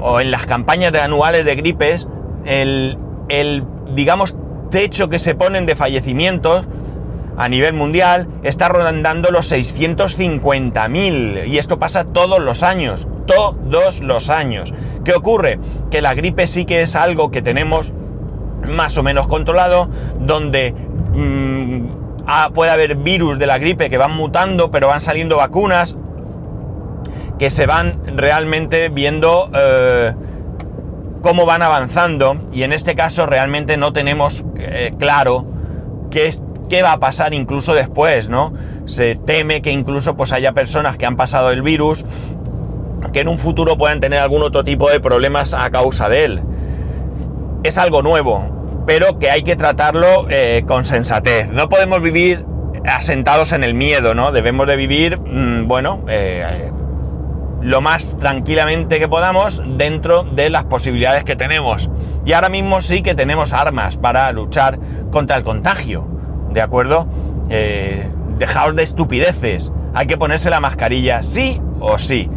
o 0.01 0.19
en 0.19 0.29
las 0.29 0.45
campañas 0.45 0.93
anuales 0.93 1.45
de 1.45 1.55
gripes, 1.55 2.05
el, 2.43 2.97
el, 3.29 3.63
digamos, 3.95 4.35
techo 4.71 5.07
que 5.09 5.19
se 5.19 5.35
ponen 5.35 5.65
de 5.65 5.75
fallecimientos 5.75 6.67
a 7.37 7.49
nivel 7.49 7.73
mundial 7.73 8.27
está 8.43 8.69
rondando 8.69 9.31
los 9.31 9.51
650.000 9.51 11.47
y 11.47 11.57
esto 11.57 11.79
pasa 11.79 12.05
todos 12.05 12.39
los 12.39 12.63
años, 12.63 13.07
todos 13.25 13.99
los 14.01 14.29
años. 14.29 14.73
¿Qué 15.03 15.13
ocurre? 15.13 15.59
Que 15.91 16.01
la 16.01 16.13
gripe 16.13 16.47
sí 16.47 16.65
que 16.65 16.81
es 16.81 16.95
algo 16.95 17.31
que 17.31 17.41
tenemos 17.41 17.93
más 18.67 18.97
o 18.97 19.03
menos 19.03 19.27
controlado, 19.27 19.89
donde 20.19 20.73
mm, 21.13 22.53
puede 22.53 22.71
haber 22.71 22.95
virus 22.95 23.37
de 23.37 23.47
la 23.47 23.57
gripe 23.57 23.89
que 23.89 23.97
van 23.97 24.15
mutando, 24.15 24.71
pero 24.71 24.87
van 24.87 25.01
saliendo 25.01 25.37
vacunas 25.37 25.97
que 27.37 27.49
se 27.49 27.65
van 27.65 28.17
realmente 28.17 28.89
viendo 28.89 29.49
eh, 29.53 30.13
cómo 31.21 31.45
van 31.45 31.61
avanzando 31.61 32.37
y 32.53 32.63
en 32.63 32.71
este 32.71 32.95
caso 32.95 33.25
realmente 33.25 33.77
no 33.77 33.93
tenemos 33.93 34.45
eh, 34.57 34.93
claro 34.97 35.45
qué, 36.11 36.31
qué, 36.67 36.81
va 36.81 36.93
a 36.93 36.99
pasar 36.99 37.33
incluso 37.33 37.73
después, 37.73 38.29
¿no? 38.29 38.53
Se 38.85 39.15
teme 39.15 39.61
que 39.61 39.71
incluso 39.71 40.15
pues 40.15 40.31
haya 40.31 40.53
personas 40.53 40.97
que 40.97 41.05
han 41.05 41.15
pasado 41.15 41.51
el 41.51 41.61
virus 41.61 42.05
que 43.11 43.21
en 43.21 43.27
un 43.27 43.37
futuro 43.37 43.77
puedan 43.77 43.99
tener 43.99 44.19
algún 44.19 44.43
otro 44.43 44.63
tipo 44.63 44.89
de 44.89 44.99
problemas 44.99 45.53
a 45.53 45.69
causa 45.69 46.09
de 46.09 46.25
él. 46.25 46.41
Es 47.63 47.77
algo 47.77 48.01
nuevo, 48.01 48.83
pero 48.85 49.19
que 49.19 49.31
hay 49.31 49.43
que 49.43 49.55
tratarlo 49.55 50.27
eh, 50.29 50.63
con 50.67 50.85
sensatez. 50.85 51.47
No 51.47 51.69
podemos 51.69 52.01
vivir 52.01 52.45
asentados 52.85 53.51
en 53.51 53.63
el 53.63 53.73
miedo, 53.73 54.13
¿no? 54.13 54.31
Debemos 54.31 54.67
de 54.67 54.75
vivir, 54.75 55.19
mm, 55.19 55.67
bueno, 55.67 56.03
eh, 56.07 56.71
lo 57.61 57.81
más 57.81 58.17
tranquilamente 58.19 58.99
que 58.99 59.07
podamos 59.07 59.61
dentro 59.77 60.23
de 60.23 60.49
las 60.49 60.65
posibilidades 60.65 61.23
que 61.23 61.35
tenemos. 61.35 61.89
Y 62.25 62.33
ahora 62.33 62.49
mismo 62.49 62.81
sí 62.81 63.01
que 63.01 63.15
tenemos 63.15 63.53
armas 63.53 63.97
para 63.97 64.31
luchar 64.31 64.77
contra 65.11 65.37
el 65.37 65.43
contagio, 65.43 66.07
¿de 66.55 66.61
acuerdo? 66.61 67.05
Eh, 67.49 68.09
de 68.39 68.83
estupideces. 68.83 69.71
Hay 69.93 70.07
que 70.07 70.17
ponerse 70.17 70.49
la 70.49 70.59
mascarilla 70.59 71.21
sí 71.21 71.61
o 71.79 71.99
sí. 71.99 72.29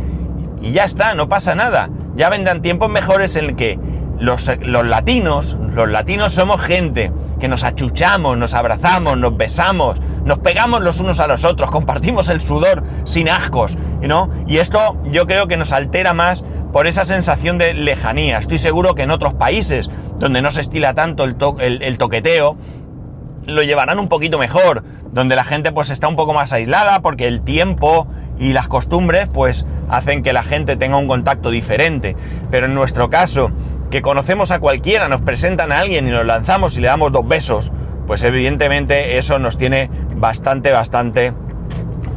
Y 0.60 0.72
ya 0.72 0.84
está, 0.84 1.14
no 1.14 1.28
pasa 1.28 1.54
nada. 1.54 1.88
Ya 2.16 2.28
vendrán 2.28 2.60
tiempos 2.60 2.90
mejores 2.90 3.36
en 3.36 3.44
el 3.46 3.56
que 3.56 3.78
los, 4.18 4.50
latinos, 4.60 5.56
los 5.72 5.88
latinos 5.88 6.34
somos 6.34 6.60
gente 6.60 7.12
que 7.38 7.46
nos 7.46 7.62
achuchamos, 7.62 8.36
nos 8.36 8.54
abrazamos, 8.54 9.16
nos 9.16 9.36
besamos, 9.36 10.00
nos 10.24 10.40
pegamos 10.40 10.82
los 10.82 10.98
unos 10.98 11.20
a 11.20 11.28
los 11.28 11.44
otros, 11.44 11.70
compartimos 11.70 12.28
el 12.28 12.40
sudor 12.40 12.82
sin 13.04 13.28
ascos, 13.28 13.78
¿no? 14.02 14.30
Y 14.48 14.56
esto 14.56 14.96
yo 15.04 15.28
creo 15.28 15.46
que 15.46 15.56
nos 15.56 15.72
altera 15.72 16.12
más 16.12 16.44
por 16.72 16.88
esa 16.88 17.04
sensación 17.04 17.56
de 17.58 17.74
lejanía. 17.74 18.38
Estoy 18.38 18.58
seguro 18.58 18.96
que 18.96 19.02
en 19.02 19.12
otros 19.12 19.34
países 19.34 19.88
donde 20.18 20.42
no 20.42 20.50
se 20.50 20.60
estila 20.60 20.94
tanto 20.94 21.24
el, 21.24 21.82
el, 21.82 21.98
toqueteo, 21.98 22.56
lo 23.48 23.62
llevarán 23.62 23.98
un 23.98 24.08
poquito 24.08 24.38
mejor, 24.38 24.84
donde 25.10 25.34
la 25.34 25.44
gente 25.44 25.72
pues 25.72 25.90
está 25.90 26.06
un 26.06 26.16
poco 26.16 26.34
más 26.34 26.52
aislada 26.52 27.00
porque 27.00 27.26
el 27.26 27.40
tiempo 27.40 28.06
y 28.38 28.52
las 28.52 28.68
costumbres 28.68 29.28
pues 29.32 29.66
hacen 29.88 30.22
que 30.22 30.32
la 30.32 30.42
gente 30.42 30.76
tenga 30.76 30.96
un 30.98 31.08
contacto 31.08 31.50
diferente. 31.50 32.14
Pero 32.50 32.66
en 32.66 32.74
nuestro 32.74 33.08
caso, 33.10 33.50
que 33.90 34.02
conocemos 34.02 34.50
a 34.50 34.60
cualquiera, 34.60 35.08
nos 35.08 35.22
presentan 35.22 35.72
a 35.72 35.80
alguien 35.80 36.06
y 36.06 36.10
nos 36.10 36.26
lanzamos 36.26 36.76
y 36.76 36.80
le 36.80 36.88
damos 36.88 37.10
dos 37.10 37.26
besos, 37.26 37.72
pues 38.06 38.22
evidentemente 38.22 39.18
eso 39.18 39.38
nos 39.38 39.56
tiene 39.56 39.90
bastante, 40.14 40.70
bastante, 40.70 41.32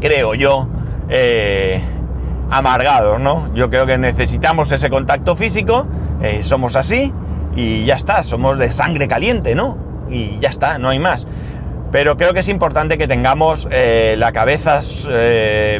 creo 0.01 0.35
yo, 0.35 0.67
eh, 1.09 1.81
amargados, 2.49 3.21
¿no? 3.21 3.53
Yo 3.55 3.69
creo 3.69 3.85
que 3.85 3.97
necesitamos 3.97 4.71
ese 4.73 4.89
contacto 4.89 5.37
físico, 5.37 5.87
eh, 6.21 6.43
somos 6.43 6.75
así 6.75 7.13
y 7.55 7.85
ya 7.85 7.95
está, 7.95 8.21
somos 8.23 8.57
de 8.57 8.71
sangre 8.71 9.07
caliente, 9.07 9.55
¿no? 9.55 9.90
Y 10.11 10.37
ya 10.39 10.49
está, 10.49 10.77
no 10.77 10.89
hay 10.89 10.99
más. 10.99 11.27
Pero 11.91 12.17
creo 12.17 12.33
que 12.33 12.41
es 12.41 12.49
importante 12.49 12.97
que 12.97 13.07
tengamos 13.07 13.67
eh, 13.71 14.15
la 14.17 14.31
cabeza 14.31 14.81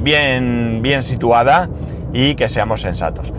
bien, 0.01 0.79
bien 0.81 1.03
situada 1.03 1.69
y 2.13 2.35
que 2.35 2.49
seamos 2.49 2.81
sensatos. 2.81 3.31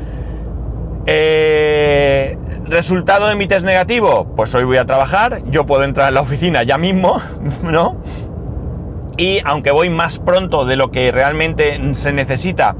Eh, 1.07 2.39
¿Resultado 2.65 3.27
de 3.27 3.35
mi 3.35 3.47
test 3.47 3.67
negativo? 3.67 4.33
Pues 4.37 4.55
hoy 4.55 4.65
voy 4.65 4.77
a 4.77 4.87
trabajar, 4.87 5.43
yo 5.51 5.67
puedo 5.67 5.85
entrar 5.85 6.09
en 6.09 6.15
la 6.15 6.21
oficina 6.21 6.63
ya 6.63 6.79
mismo, 6.79 7.21
¿no? 7.63 7.97
Y 9.17 9.41
aunque 9.45 9.73
voy 9.73 9.91
más 9.91 10.19
pronto 10.19 10.65
de 10.65 10.77
lo 10.77 10.91
que 10.91 11.13
realmente 11.13 11.79
se 11.95 12.13
necesita, 12.13 12.77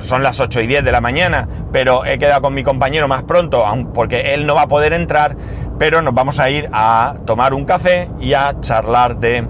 son 0.00 0.22
las 0.22 0.40
8 0.40 0.60
y 0.60 0.66
10 0.66 0.84
de 0.84 0.92
la 0.92 1.00
mañana, 1.00 1.48
pero 1.72 2.04
he 2.04 2.18
quedado 2.18 2.42
con 2.42 2.54
mi 2.54 2.62
compañero 2.62 3.08
más 3.08 3.22
pronto, 3.22 3.64
porque 3.94 4.34
él 4.34 4.46
no 4.46 4.54
va 4.54 4.62
a 4.62 4.68
poder 4.68 4.92
entrar, 4.92 5.36
pero 5.80 6.02
nos 6.02 6.12
vamos 6.12 6.38
a 6.38 6.50
ir 6.50 6.68
a 6.74 7.14
tomar 7.24 7.54
un 7.54 7.64
café 7.64 8.10
y 8.20 8.34
a 8.34 8.60
charlar 8.60 9.16
de 9.16 9.48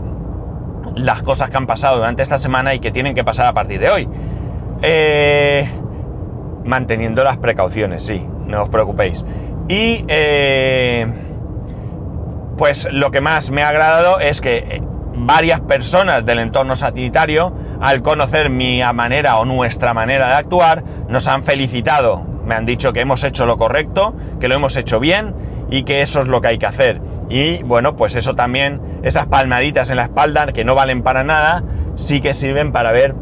las 0.95 1.25
cosas 1.25 1.51
que 1.51 1.57
han 1.57 1.67
pasado 1.67 1.97
durante 1.97 2.23
esta 2.23 2.39
semana 2.39 2.73
y 2.73 2.79
que 2.79 2.93
tienen 2.93 3.17
que 3.17 3.25
pasar 3.25 3.47
a 3.47 3.53
partir 3.53 3.81
de 3.81 3.91
hoy. 3.91 4.09
Eh, 4.81 5.69
manteniendo 6.65 7.25
las 7.25 7.39
precauciones, 7.39 8.05
sí, 8.05 8.25
no 8.47 8.63
os 8.63 8.69
preocupéis. 8.69 9.25
Y 9.67 10.05
eh, 10.07 11.05
pues 12.57 12.89
lo 12.93 13.11
que 13.11 13.21
más 13.21 13.51
me 13.51 13.65
ha 13.65 13.69
agradado 13.71 14.21
es 14.21 14.41
que 14.41 14.59
eh, 14.59 14.83
varias 15.17 15.61
personas 15.63 16.25
del 16.25 16.39
entorno 16.39 16.77
sanitario, 16.77 17.53
al 17.81 18.03
conocer 18.03 18.51
mi 18.51 18.83
manera 18.95 19.37
o 19.39 19.45
nuestra 19.45 19.95
manera 19.95 20.29
de 20.29 20.35
actuar, 20.35 20.85
nos 21.09 21.27
han 21.27 21.43
felicitado. 21.43 22.23
Me 22.45 22.55
han 22.55 22.67
dicho 22.67 22.93
que 22.93 23.01
hemos 23.01 23.25
hecho 23.25 23.47
lo 23.47 23.59
correcto, 23.59 24.15
que 24.39 24.47
lo 24.47 24.55
hemos 24.55 24.77
hecho 24.77 25.01
bien 25.01 25.50
y 25.71 25.85
que 25.85 26.03
eso 26.03 26.21
es 26.21 26.27
lo 26.27 26.41
que 26.41 26.49
hay 26.49 26.59
que 26.59 26.67
hacer. 26.67 27.01
Y 27.29 27.63
bueno, 27.63 27.97
pues 27.97 28.17
eso 28.17 28.35
también, 28.35 28.81
esas 29.03 29.27
palmaditas 29.27 29.91
en 29.91 29.97
la 29.97 30.05
espalda 30.05 30.47
que 30.53 30.65
no 30.65 30.75
valen 30.75 31.03
para 31.03 31.25
nada, 31.25 31.63
sí 31.95 32.21
que 32.21 32.35
sirven 32.35 32.73
para 32.73 32.93
ver 32.93 33.15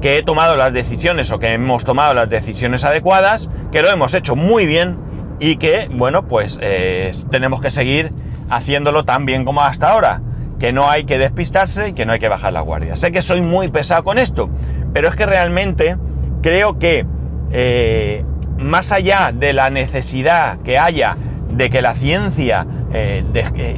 que 0.00 0.18
he 0.18 0.22
tomado 0.22 0.56
las 0.56 0.72
decisiones 0.72 1.30
o 1.32 1.38
que 1.38 1.52
hemos 1.52 1.84
tomado 1.84 2.14
las 2.14 2.30
decisiones 2.30 2.84
adecuadas, 2.84 3.50
que 3.72 3.82
lo 3.82 3.90
hemos 3.90 4.14
hecho 4.14 4.36
muy 4.36 4.64
bien 4.64 4.96
y 5.40 5.56
que, 5.56 5.88
bueno, 5.90 6.26
pues 6.28 6.58
eh, 6.62 7.10
tenemos 7.30 7.60
que 7.60 7.70
seguir 7.70 8.12
haciéndolo 8.48 9.04
tan 9.04 9.26
bien 9.26 9.44
como 9.44 9.62
hasta 9.62 9.90
ahora, 9.90 10.22
que 10.58 10.72
no 10.72 10.88
hay 10.88 11.04
que 11.04 11.18
despistarse 11.18 11.88
y 11.88 11.92
que 11.92 12.06
no 12.06 12.12
hay 12.12 12.18
que 12.18 12.28
bajar 12.28 12.52
la 12.52 12.60
guardia. 12.60 12.96
Sé 12.96 13.12
que 13.12 13.22
soy 13.22 13.42
muy 13.42 13.68
pesado 13.68 14.04
con 14.04 14.18
esto, 14.18 14.50
pero 14.92 15.08
es 15.08 15.16
que 15.16 15.26
realmente 15.26 15.96
creo 16.42 16.78
que 16.78 17.06
eh, 17.50 18.24
más 18.58 18.92
allá 18.92 19.32
de 19.32 19.52
la 19.52 19.70
necesidad 19.70 20.58
que 20.58 20.78
haya 20.78 21.16
de 21.50 21.70
que 21.70 21.80
la 21.80 21.94
ciencia 21.94 22.66
eh, 22.92 23.24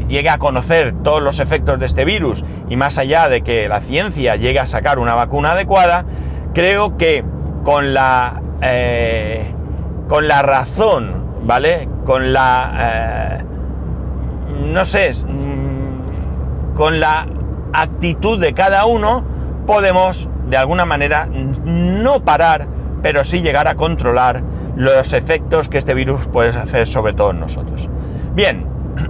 llegue 0.09 0.29
a 0.29 0.39
conocer 0.39 0.95
todos 1.03 1.23
los 1.23 1.41
efectos 1.41 1.79
de 1.79 1.87
este 1.87 2.05
virus 2.05 2.45
y 2.69 2.77
más 2.77 2.99
allá 2.99 3.29
de 3.29 3.43
que 3.43 3.69
la 3.69 3.81
ciencia 3.81 4.37
llegue 4.37 4.59
a 4.59 4.67
sacar 4.67 4.99
una 4.99 5.15
vacuna 5.15 5.53
adecuada, 5.53 6.05
creo 6.55 6.97
que 6.97 7.25
con 7.65 7.95
la, 7.95 8.43
eh, 8.63 9.53
con 10.09 10.29
la 10.29 10.43
razón, 10.43 11.25
¿vale? 11.45 11.89
Con 12.05 12.33
la, 12.33 12.73
eh, 12.79 13.45
no 14.67 14.85
sé, 14.85 15.13
mm, 15.13 16.75
con 16.75 17.01
la 17.01 17.27
actitud 17.73 18.39
de 18.39 18.55
cada 18.55 18.87
uno, 18.87 19.25
podemos 19.67 20.29
de 20.49 20.57
alguna 20.57 20.85
manera 20.85 21.29
no 21.65 22.25
parar, 22.25 22.67
pero 23.03 23.25
sí 23.25 23.41
llegar 23.41 23.69
a 23.69 23.77
controlar 23.77 24.43
los 24.81 25.13
efectos 25.13 25.69
que 25.69 25.77
este 25.77 25.93
virus 25.93 26.27
puede 26.27 26.59
hacer 26.59 26.87
sobre 26.87 27.13
todos 27.13 27.35
nosotros. 27.35 27.87
Bien, 28.35 28.67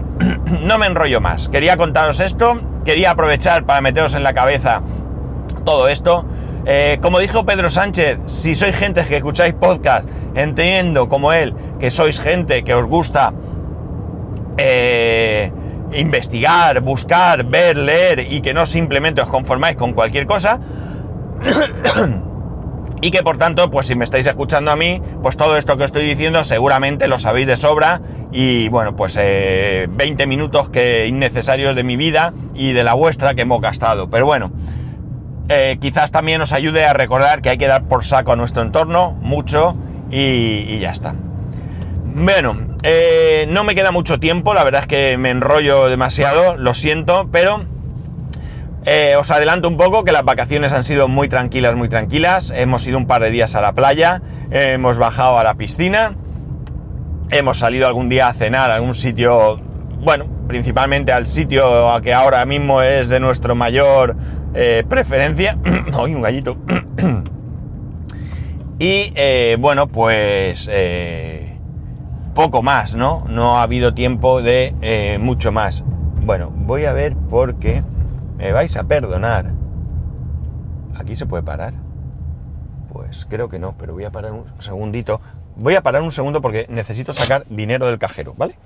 no 0.64 0.78
me 0.78 0.86
enrollo 0.86 1.20
más. 1.20 1.48
Quería 1.48 1.76
contaros 1.76 2.18
esto, 2.18 2.60
quería 2.84 3.12
aprovechar 3.12 3.64
para 3.64 3.80
meteros 3.80 4.16
en 4.16 4.24
la 4.24 4.34
cabeza 4.34 4.82
todo 5.64 5.88
esto. 5.88 6.24
Eh, 6.66 6.98
como 7.00 7.20
dijo 7.20 7.46
Pedro 7.46 7.70
Sánchez, 7.70 8.18
si 8.26 8.56
sois 8.56 8.74
gente 8.74 9.04
que 9.04 9.18
escucháis 9.18 9.54
podcast, 9.54 10.08
entiendo 10.34 11.08
como 11.08 11.32
él 11.32 11.54
que 11.78 11.92
sois 11.92 12.20
gente 12.20 12.64
que 12.64 12.74
os 12.74 12.86
gusta 12.86 13.32
eh, 14.56 15.52
investigar, 15.92 16.80
buscar, 16.80 17.44
ver, 17.44 17.76
leer 17.76 18.26
y 18.28 18.40
que 18.40 18.52
no 18.52 18.66
simplemente 18.66 19.22
os 19.22 19.28
conformáis 19.28 19.76
con 19.76 19.92
cualquier 19.92 20.26
cosa. 20.26 20.58
y 23.02 23.10
que 23.10 23.22
por 23.22 23.38
tanto, 23.38 23.70
pues 23.70 23.86
si 23.86 23.94
me 23.94 24.04
estáis 24.04 24.26
escuchando 24.26 24.70
a 24.70 24.76
mí, 24.76 25.00
pues 25.22 25.36
todo 25.36 25.56
esto 25.56 25.76
que 25.76 25.84
estoy 25.84 26.04
diciendo 26.06 26.44
seguramente 26.44 27.08
lo 27.08 27.18
sabéis 27.18 27.46
de 27.46 27.56
sobra 27.56 28.00
y 28.32 28.68
bueno, 28.68 28.94
pues 28.94 29.16
20 29.16 29.88
eh, 29.94 30.26
minutos 30.26 30.68
que 30.70 31.06
innecesarios 31.06 31.74
de 31.74 31.82
mi 31.82 31.96
vida 31.96 32.34
y 32.54 32.72
de 32.72 32.84
la 32.84 32.94
vuestra 32.94 33.34
que 33.34 33.42
hemos 33.42 33.60
gastado. 33.60 34.10
Pero 34.10 34.26
bueno, 34.26 34.52
eh, 35.48 35.78
quizás 35.80 36.12
también 36.12 36.40
os 36.42 36.52
ayude 36.52 36.84
a 36.84 36.92
recordar 36.92 37.40
que 37.40 37.48
hay 37.50 37.58
que 37.58 37.66
dar 37.66 37.84
por 37.84 38.04
saco 38.04 38.32
a 38.32 38.36
nuestro 38.36 38.62
entorno 38.62 39.12
mucho 39.12 39.76
y, 40.10 40.78
ya 40.78 40.90
está. 40.90 41.14
Bueno, 42.12 42.76
eh, 42.82 43.46
no 43.48 43.64
me 43.64 43.74
queda 43.74 43.92
mucho 43.92 44.20
tiempo, 44.20 44.52
la 44.52 44.64
verdad 44.64 44.82
es 44.82 44.86
que 44.88 45.16
me 45.16 45.30
enrollo 45.30 45.88
demasiado, 45.88 46.56
lo 46.56 46.74
siento, 46.74 47.28
pero 47.32 47.64
eh, 48.86 49.14
os 49.16 49.30
adelanto 49.30 49.68
un 49.68 49.76
poco 49.76 50.04
que 50.04 50.12
las 50.12 50.24
vacaciones 50.24 50.72
han 50.72 50.84
sido 50.84 51.06
muy 51.06 51.28
tranquilas, 51.28 51.76
muy 51.76 51.90
tranquilas. 51.90 52.50
Hemos 52.54 52.86
ido 52.86 52.96
un 52.96 53.06
par 53.06 53.22
de 53.22 53.30
días 53.30 53.54
a 53.54 53.60
la 53.60 53.72
playa, 53.72 54.22
hemos 54.50 54.98
bajado 54.98 55.38
a 55.38 55.44
la 55.44 55.54
piscina, 55.54 56.14
hemos 57.30 57.58
salido 57.58 57.86
algún 57.86 58.08
día 58.08 58.28
a 58.28 58.34
cenar 58.34 58.70
a 58.70 58.76
algún 58.76 58.94
sitio, 58.94 59.60
bueno, 60.00 60.24
principalmente 60.48 61.12
al 61.12 61.26
sitio 61.26 61.92
a 61.92 62.00
que 62.00 62.14
ahora 62.14 62.44
mismo 62.46 62.80
es 62.80 63.08
de 63.08 63.20
nuestro 63.20 63.54
mayor 63.54 64.16
eh, 64.54 64.82
preferencia. 64.88 65.58
Hoy 65.98 66.14
un 66.14 66.22
gallito. 66.22 66.56
y 68.78 69.12
eh, 69.14 69.58
bueno, 69.60 69.88
pues 69.88 70.70
poco 72.34 72.62
más, 72.62 72.94
¿no? 72.94 73.26
No 73.28 73.58
ha 73.58 73.62
habido 73.62 73.92
tiempo 73.92 74.40
de 74.40 75.18
mucho 75.20 75.52
más. 75.52 75.84
Bueno, 76.22 76.50
voy 76.50 76.86
a 76.86 76.94
ver 76.94 77.14
por 77.14 77.56
qué... 77.56 77.82
Me 78.40 78.52
vais 78.52 78.74
a 78.74 78.84
perdonar. 78.84 79.52
¿Aquí 80.98 81.14
se 81.14 81.26
puede 81.26 81.42
parar? 81.42 81.74
Pues 82.90 83.26
creo 83.26 83.50
que 83.50 83.58
no, 83.58 83.74
pero 83.76 83.92
voy 83.92 84.04
a 84.04 84.10
parar 84.10 84.32
un 84.32 84.46
segundito. 84.60 85.20
Voy 85.56 85.74
a 85.74 85.82
parar 85.82 86.00
un 86.00 86.10
segundo 86.10 86.40
porque 86.40 86.64
necesito 86.70 87.12
sacar 87.12 87.44
dinero 87.50 87.84
del 87.84 87.98
cajero, 87.98 88.32
¿vale? 88.38 88.56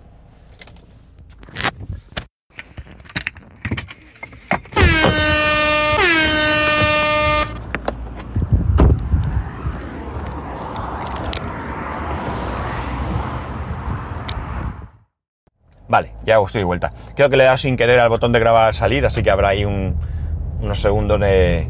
Vale, 15.88 16.12
ya 16.24 16.38
estoy 16.40 16.60
de 16.60 16.64
vuelta. 16.64 16.92
Creo 17.14 17.28
que 17.28 17.36
le 17.36 17.44
he 17.44 17.46
dado 17.46 17.58
sin 17.58 17.76
querer 17.76 18.00
al 18.00 18.08
botón 18.08 18.32
de 18.32 18.40
grabar 18.40 18.74
salir, 18.74 19.04
así 19.04 19.22
que 19.22 19.30
habrá 19.30 19.48
ahí 19.48 19.64
unos 19.64 20.80
segundos 20.80 21.20
de, 21.20 21.68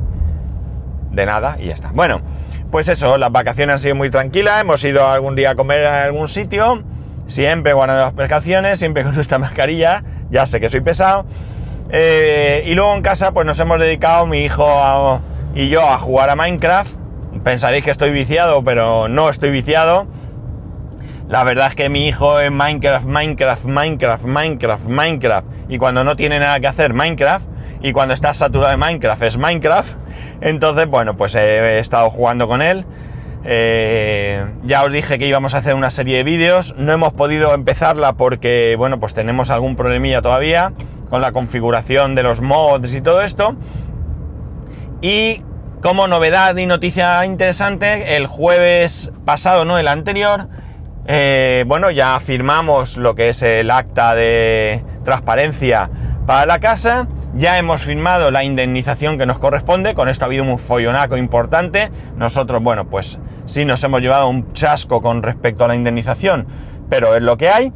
de 1.11 1.27
nada 1.27 1.57
y 1.59 1.67
ya 1.67 1.75
está. 1.75 1.91
Bueno, 1.93 2.21
pues 2.71 2.89
eso, 2.89 3.19
las 3.19 3.33
vacaciones 3.33 3.75
han 3.75 3.79
sido 3.81 3.95
muy 3.95 4.11
tranquilas, 4.11 4.61
hemos 4.61 4.83
ido 4.85 5.09
algún 5.09 5.35
día 5.35 5.51
a 5.51 5.55
comer 5.55 5.87
a 5.87 6.05
algún 6.05 6.29
sitio, 6.29 6.83
siempre 7.27 7.73
guardando 7.73 8.03
las 8.03 8.13
precauciones, 8.13 8.79
siempre 8.79 9.03
con 9.03 9.15
nuestra 9.15 9.39
mascarilla, 9.41 10.05
ya 10.31 10.47
sé 10.47 10.61
que 10.61 10.71
soy 10.71 10.81
pesado. 10.81 11.27
Eh, 11.91 12.65
y 12.67 12.75
luego 12.75 12.95
en 12.95 13.03
casa 13.03 13.33
pues 13.33 13.47
nos 13.47 13.59
hemos 13.61 13.79
dedicado 13.79 14.27
mi 14.27 14.45
hijo 14.45 15.21
y 15.55 15.69
yo 15.69 15.89
a 15.89 15.99
jugar 15.99 16.31
a 16.31 16.37
Minecraft. 16.37 16.93
Pensaréis 17.43 17.85
que 17.85 17.91
estoy 17.91 18.11
viciado, 18.11 18.63
pero 18.65 19.09
no 19.09 19.29
estoy 19.29 19.51
viciado 19.51 20.07
la 21.29 21.43
verdad 21.43 21.69
es 21.69 21.75
que 21.75 21.89
mi 21.89 22.07
hijo 22.07 22.39
es 22.39 22.51
Minecraft, 22.51 23.07
Minecraft, 23.07 23.65
Minecraft, 23.65 24.25
Minecraft, 24.25 24.85
Minecraft. 24.85 25.47
Y 25.69 25.79
cuando 25.79 26.05
no 26.05 26.17
tiene 26.17 26.39
nada 26.39 26.61
que 26.61 26.67
hacer, 26.67 26.93
Minecraft. 26.93 27.47
Y 27.83 27.93
cuando 27.93 28.15
está 28.15 28.35
saturado 28.35 28.71
de 28.71 28.77
Minecraft, 28.77 29.23
es 29.23 29.39
Minecraft. 29.39 29.91
Entonces, 30.43 30.87
bueno, 30.87 31.17
pues 31.17 31.35
he, 31.35 31.79
estado 31.79 32.11
jugando 32.11 32.47
con 32.47 32.61
él. 32.61 32.85
Eh, 33.47 34.45
ya 34.65 34.85
os 34.85 34.93
dije 34.93 35.19
que 35.19 35.27
íbamos 35.27 35.55
a 35.55 35.59
hacer 35.59 35.75
una 35.75 35.91
serie 35.91 36.19
de 36.19 36.25
vídeos. 36.25 36.75
No 36.77 36.93
hemos 36.93 37.15
podido 37.15 37.55
empezarla 37.55 38.13
porque, 38.15 38.75
bueno, 38.77 39.01
pues 39.01 39.15
tenemos 39.15 39.51
algún 39.51 39.77
problemilla 39.77 40.21
todavía 40.21 40.73
con 41.09 41.23
la 41.23 41.33
configuración 41.33 42.15
de 42.15 42.23
los 42.23 42.43
mods 42.43 42.93
y 42.93 43.01
todo 43.01 43.23
esto. 43.23 43.57
Y 45.01 45.43
como 45.81 46.07
novedad 46.07 46.57
y 46.57 46.67
noticia 46.67 47.25
interesante, 47.25 48.17
el 48.17 48.27
jueves 48.27 49.11
pasado, 49.25 49.65
no 49.65 49.79
el 49.79 49.89
anterior, 49.89 50.49
eh, 51.07 51.65
bueno, 51.67 51.91
ya 51.91 52.19
firmamos 52.21 52.97
lo 52.97 53.15
que 53.15 53.29
es 53.29 53.43
el 53.43 53.71
acta 53.71 54.15
de 54.15 54.83
transparencia 55.05 55.91
para 56.27 56.47
la 56.47 56.61
casa. 56.61 57.07
Ya 57.35 57.59
hemos 57.59 57.83
firmado 57.83 58.31
la 58.31 58.45
indemnización 58.45 59.19
que 59.19 59.27
nos 59.27 59.39
corresponde. 59.39 59.95
Con 59.95 60.09
esto 60.09 60.25
ha 60.25 60.27
habido 60.27 60.45
un 60.45 60.59
follonaco 60.59 61.17
importante. 61.17 61.91
Nosotros, 62.17 62.63
bueno, 62.63 62.87
pues 62.87 63.19
sí 63.47 63.65
nos 63.65 63.83
hemos 63.85 64.01
llevado 64.01 64.29
un 64.29 64.53
chasco 64.53 65.03
con 65.03 65.23
respecto 65.23 65.65
a 65.65 65.69
la 65.69 65.75
indemnización, 65.75 66.47
pero 66.89 67.15
es 67.17 67.23
lo 67.23 67.37
que 67.37 67.49
hay. 67.49 67.73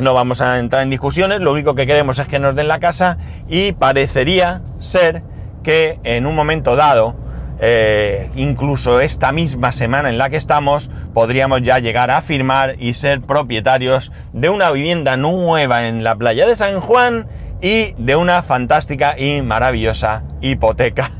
No 0.00 0.12
vamos 0.12 0.40
a 0.40 0.58
entrar 0.58 0.82
en 0.82 0.90
discusiones. 0.90 1.40
Lo 1.40 1.52
único 1.52 1.74
que 1.74 1.86
queremos 1.86 2.18
es 2.18 2.28
que 2.28 2.38
nos 2.38 2.54
den 2.54 2.68
la 2.68 2.80
casa 2.80 3.18
y 3.48 3.72
parecería 3.72 4.62
ser 4.78 5.22
que 5.62 5.98
en 6.04 6.26
un 6.26 6.36
momento 6.36 6.76
dado 6.76 7.23
eh, 7.66 8.28
incluso 8.34 9.00
esta 9.00 9.32
misma 9.32 9.72
semana 9.72 10.10
en 10.10 10.18
la 10.18 10.28
que 10.28 10.36
estamos, 10.36 10.90
podríamos 11.14 11.62
ya 11.62 11.78
llegar 11.78 12.10
a 12.10 12.20
firmar 12.20 12.76
y 12.78 12.92
ser 12.92 13.22
propietarios 13.22 14.12
de 14.34 14.50
una 14.50 14.70
vivienda 14.70 15.16
nueva 15.16 15.88
en 15.88 16.04
la 16.04 16.14
playa 16.14 16.46
de 16.46 16.56
San 16.56 16.80
Juan 16.80 17.26
y 17.62 17.94
de 17.96 18.16
una 18.16 18.42
fantástica 18.42 19.18
y 19.18 19.40
maravillosa 19.40 20.24
hipoteca. 20.42 21.12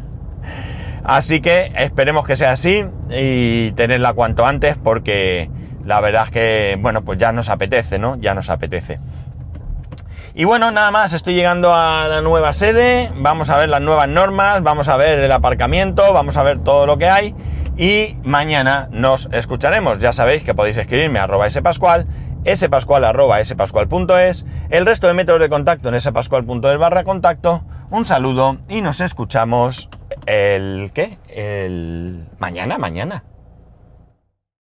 Así 1.03 1.41
que 1.41 1.73
esperemos 1.79 2.27
que 2.27 2.37
sea 2.37 2.51
así 2.51 2.85
y 3.09 3.73
tenerla 3.73 4.13
cuanto 4.13 4.45
antes 4.45 4.77
porque 4.77 5.49
la 5.83 6.03
verdad 6.03 6.25
es 6.27 6.31
que, 6.31 6.79
bueno, 6.79 7.07
pues 7.07 7.19
ya 7.19 7.33
nos 7.33 7.49
apetece, 7.49 7.99
¿no? 7.99 8.17
Ya 8.17 8.35
nos 8.35 8.51
apetece. 8.51 9.01
Y 10.37 10.43
bueno, 10.43 10.73
nada 10.73 10.91
más, 10.91 11.13
estoy 11.13 11.37
llegando 11.37 11.73
a 11.73 12.09
la 12.09 12.21
nueva 12.21 12.53
sede, 12.55 13.13
vamos 13.15 13.51
a 13.51 13.57
ver 13.57 13.69
las 13.69 13.81
nuevas 13.81 14.09
normas, 14.09 14.65
vamos 14.65 14.89
a 14.89 14.97
ver 14.97 15.21
el 15.21 15.31
aparcamiento, 15.31 16.13
vamos 16.13 16.37
a 16.37 16.43
ver 16.43 16.59
todo 16.59 16.87
lo 16.87 16.99
que 16.99 17.09
hay 17.09 17.37
y 17.77 18.17
mañana 18.25 18.89
nos 18.91 19.29
escucharemos. 19.31 20.01
Ya 20.01 20.13
sabéis 20.13 20.43
que 20.43 20.53
podéis 20.53 20.77
escribirme 20.77 21.21
a 21.21 21.23
arroba 21.23 21.49
spascual, 21.49 22.09
spascual 22.53 23.05
arroba 23.05 23.45
spascual.es, 23.45 24.45
el 24.71 24.87
resto 24.87 25.07
de 25.07 25.15
métodos 25.15 25.41
de 25.41 25.49
contacto 25.49 25.89
en 25.89 26.01
spascual.es 26.01 26.79
barra 26.79 27.05
contacto. 27.05 27.63
Un 27.91 28.05
saludo 28.05 28.57
y 28.69 28.81
nos 28.81 29.01
escuchamos 29.01 29.89
el... 30.27 30.91
¿qué? 30.93 31.17
El... 31.29 32.27
mañana, 32.41 32.77
mañana. 32.77 33.23